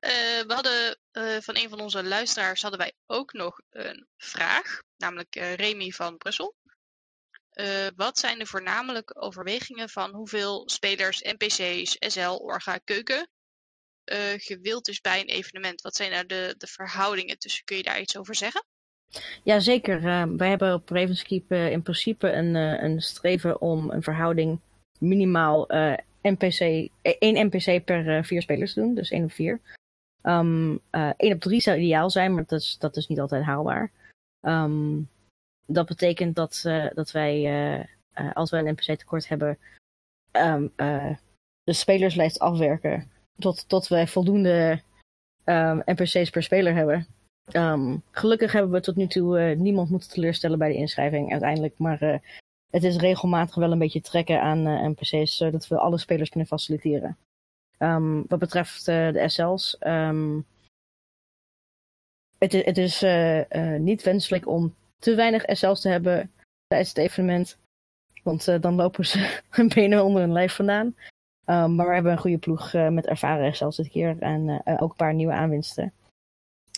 [0.00, 4.82] Eh, we hadden eh, van een van onze luisteraars hadden wij ook nog een vraag,
[4.96, 6.54] namelijk eh, Remy van Brussel.
[7.60, 13.28] Eh, wat zijn de voornamelijke overwegingen van hoeveel spelers, NPC's, SL, Orga, Keuken
[14.04, 15.80] eh, gewild is bij een evenement?
[15.80, 17.64] Wat zijn nou de, de verhoudingen tussen?
[17.64, 18.64] Kun je daar iets over zeggen?
[19.42, 20.02] Jazeker.
[20.02, 24.60] Uh, wij hebben op Ravenskeep uh, in principe een, uh, een streven om een verhouding
[24.98, 29.60] minimaal uh, NPC, één NPC per vier spelers doen, dus één op vier.
[30.22, 30.80] Um,
[31.16, 33.92] op drie zou ideaal zijn, maar dat is, dat is niet altijd haalbaar.
[34.40, 35.08] Um,
[35.72, 36.60] dat betekent dat,
[36.94, 37.88] dat wij,
[38.32, 39.58] als we een NPC tekort hebben,
[40.32, 40.72] um,
[41.62, 44.82] de spelerslijst afwerken tot, tot wij voldoende
[45.44, 47.06] um, NPC's per speler hebben.
[47.52, 51.78] Um, gelukkig hebben we tot nu toe niemand moeten teleurstellen bij de inschrijving uiteindelijk.
[51.78, 52.20] Maar
[52.70, 57.16] het is regelmatig wel een beetje trekken aan NPC's, zodat we alle spelers kunnen faciliteren.
[57.78, 59.76] Um, wat betreft de SL's.
[62.38, 63.04] het, het is
[63.78, 66.32] niet wenselijk om te weinig SL's te hebben
[66.66, 67.58] tijdens het evenement.
[68.22, 70.94] Want dan lopen ze hun benen onder hun lijf vandaan.
[71.50, 74.16] Um, maar we hebben een goede ploeg uh, met ervaren zelfs dit keer.
[74.18, 75.92] En uh, ook een paar nieuwe aanwinsten.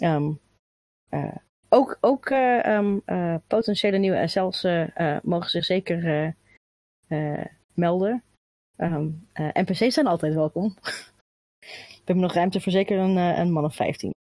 [0.02, 0.28] Uh,
[1.68, 2.30] ook ook
[2.66, 3.02] um,
[3.46, 4.66] potentiële nieuwe SL's
[5.22, 6.34] mogen zich zeker
[7.74, 8.22] melden.
[9.36, 10.74] NPC's zijn altijd welkom.
[11.60, 14.12] we hebben nog ruimte voor zeker een man of 15.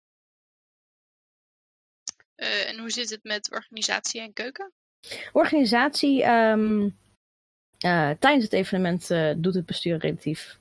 [2.41, 4.71] En hoe zit het met organisatie en keuken?
[5.31, 6.83] Organisatie, um,
[7.85, 10.59] uh, tijdens het evenement uh, doet het bestuur relatief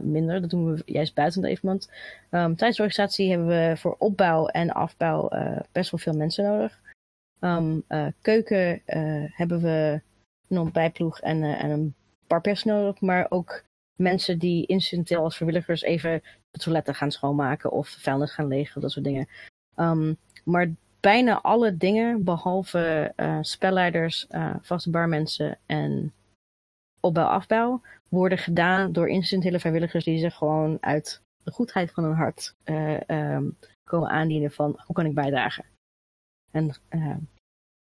[0.00, 0.40] minder.
[0.40, 1.88] Dat doen we juist buiten het evenement.
[2.30, 5.28] Um, tijdens de organisatie hebben we voor opbouw en afbouw
[5.72, 6.80] best wel veel mensen nodig.
[7.40, 7.84] Um,
[8.20, 8.82] keuken
[9.34, 10.00] hebben we
[10.48, 11.94] een ontbijtploeg en, en een
[12.26, 13.64] paar personeel nodig, maar ook
[13.96, 18.90] mensen die incidenteel als vrijwilligers even de toiletten gaan schoonmaken of vuilnis gaan legen, dat
[18.90, 19.28] soort dingen.
[19.76, 20.72] Um, maar
[21.04, 26.12] bijna alle dingen, behalve uh, spelleiders, uh, vaste barmensen en
[27.00, 32.54] opbouw-afbouw, worden gedaan door incidentele vrijwilligers die zich gewoon uit de goedheid van hun hart
[32.64, 35.64] uh, um, komen aandienen van hoe kan ik bijdragen.
[36.50, 36.74] En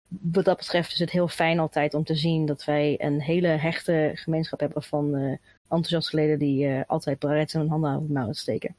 [0.08, 3.48] wat dat betreft is het heel fijn altijd om te zien dat wij een hele
[3.48, 5.16] hechte gemeenschap hebben van
[5.62, 8.76] enthousiaste leden die altijd bereid zijn hun handen aan het mouw te steken.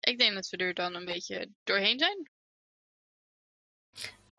[0.00, 2.31] ik denk dat we er dan een beetje doorheen zijn.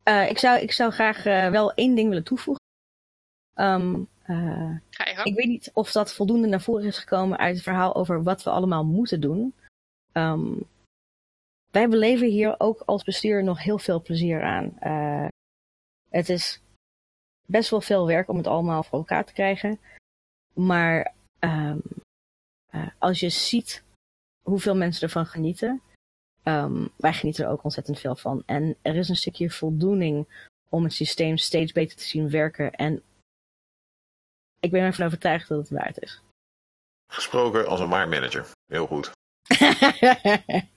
[0.08, 2.64] Uh, ik, zou, ik zou graag uh, wel één ding willen toevoegen.
[3.60, 7.56] Um, uh, Ga je ik weet niet of dat voldoende naar voren is gekomen uit
[7.56, 9.54] het verhaal over wat we allemaal moeten doen.
[10.14, 10.64] Um,
[11.72, 14.78] wij beleven hier ook als bestuur nog heel veel plezier aan.
[16.10, 16.62] het is
[17.46, 19.80] best wel veel werk om het allemaal voor elkaar te krijgen.
[20.54, 21.82] Maar um,
[22.98, 23.84] als je ziet
[24.42, 25.82] hoeveel mensen ervan genieten,
[26.44, 28.44] Um, wij genieten er ook ontzettend veel van.
[28.46, 30.28] En er is een stukje voldoening
[30.70, 32.72] om het systeem steeds beter te zien werken.
[32.72, 33.04] En
[34.60, 36.22] ik ben ervan overtuigd dat het waard is.
[37.08, 38.52] Gesproken als een manager.
[38.66, 39.12] Heel goed.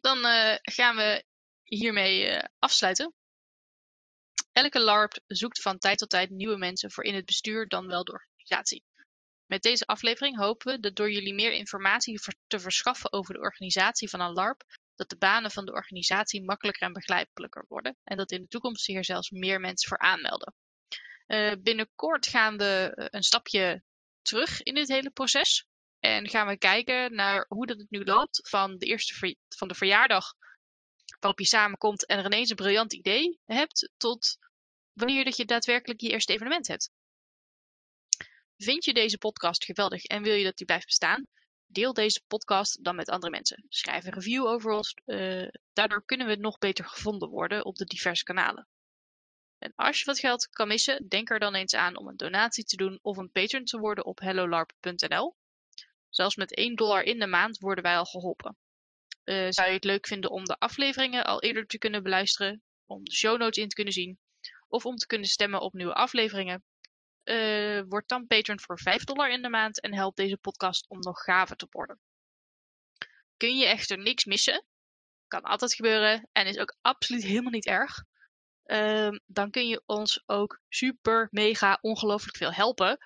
[0.00, 1.24] Dan uh, gaan we
[1.62, 3.12] hiermee uh, afsluiten.
[4.52, 8.04] Elke LARP zoekt van tijd tot tijd nieuwe mensen voor in het bestuur dan wel
[8.04, 8.84] de organisatie.
[9.52, 14.08] Met deze aflevering hopen we dat door jullie meer informatie te verschaffen over de organisatie
[14.08, 14.62] van een LARP,
[14.94, 18.86] dat de banen van de organisatie makkelijker en begrijpelijker worden en dat in de toekomst
[18.86, 20.54] hier zelfs meer mensen voor aanmelden.
[21.26, 23.82] Uh, binnenkort gaan we eh, een stapje
[24.22, 25.66] terug in dit hele proces
[25.98, 29.74] en gaan we kijken naar hoe dat het nu loopt van de eerste van de
[29.74, 30.34] verjaardag
[31.20, 34.38] waarop je samenkomt en er ineens een briljant idee hebt tot
[34.92, 36.90] wanneer dat je daadwerkelijk je eerste evenement hebt.
[38.62, 41.26] Vind je deze podcast geweldig en wil je dat die blijft bestaan?
[41.66, 43.64] Deel deze podcast dan met andere mensen.
[43.68, 44.94] Schrijf een review over ons.
[45.06, 48.68] Uh, daardoor kunnen we nog beter gevonden worden op de diverse kanalen.
[49.58, 52.64] En als je wat geld kan missen, denk er dan eens aan om een donatie
[52.64, 55.36] te doen of een patron te worden op hellolarp.nl.
[56.08, 58.56] Zelfs met 1 dollar in de maand worden wij al geholpen.
[59.24, 63.04] Uh, zou je het leuk vinden om de afleveringen al eerder te kunnen beluisteren, om
[63.04, 64.18] de show notes in te kunnen zien,
[64.68, 66.62] of om te kunnen stemmen op nieuwe afleveringen?
[67.24, 70.98] Uh, word dan patron voor 5 dollar in de maand en help deze podcast om
[71.00, 72.00] nog gaver te worden.
[73.36, 74.64] Kun je echter niks missen?
[75.28, 78.04] Kan altijd gebeuren en is ook absoluut helemaal niet erg.
[78.66, 82.98] Uh, dan kun je ons ook super, mega, ongelooflijk veel helpen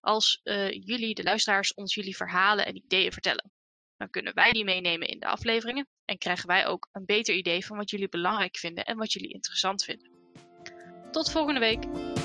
[0.00, 3.52] als uh, jullie, de luisteraars, ons jullie verhalen en ideeën vertellen.
[3.96, 7.66] Dan kunnen wij die meenemen in de afleveringen en krijgen wij ook een beter idee
[7.66, 10.10] van wat jullie belangrijk vinden en wat jullie interessant vinden.
[11.10, 12.16] Tot volgende week!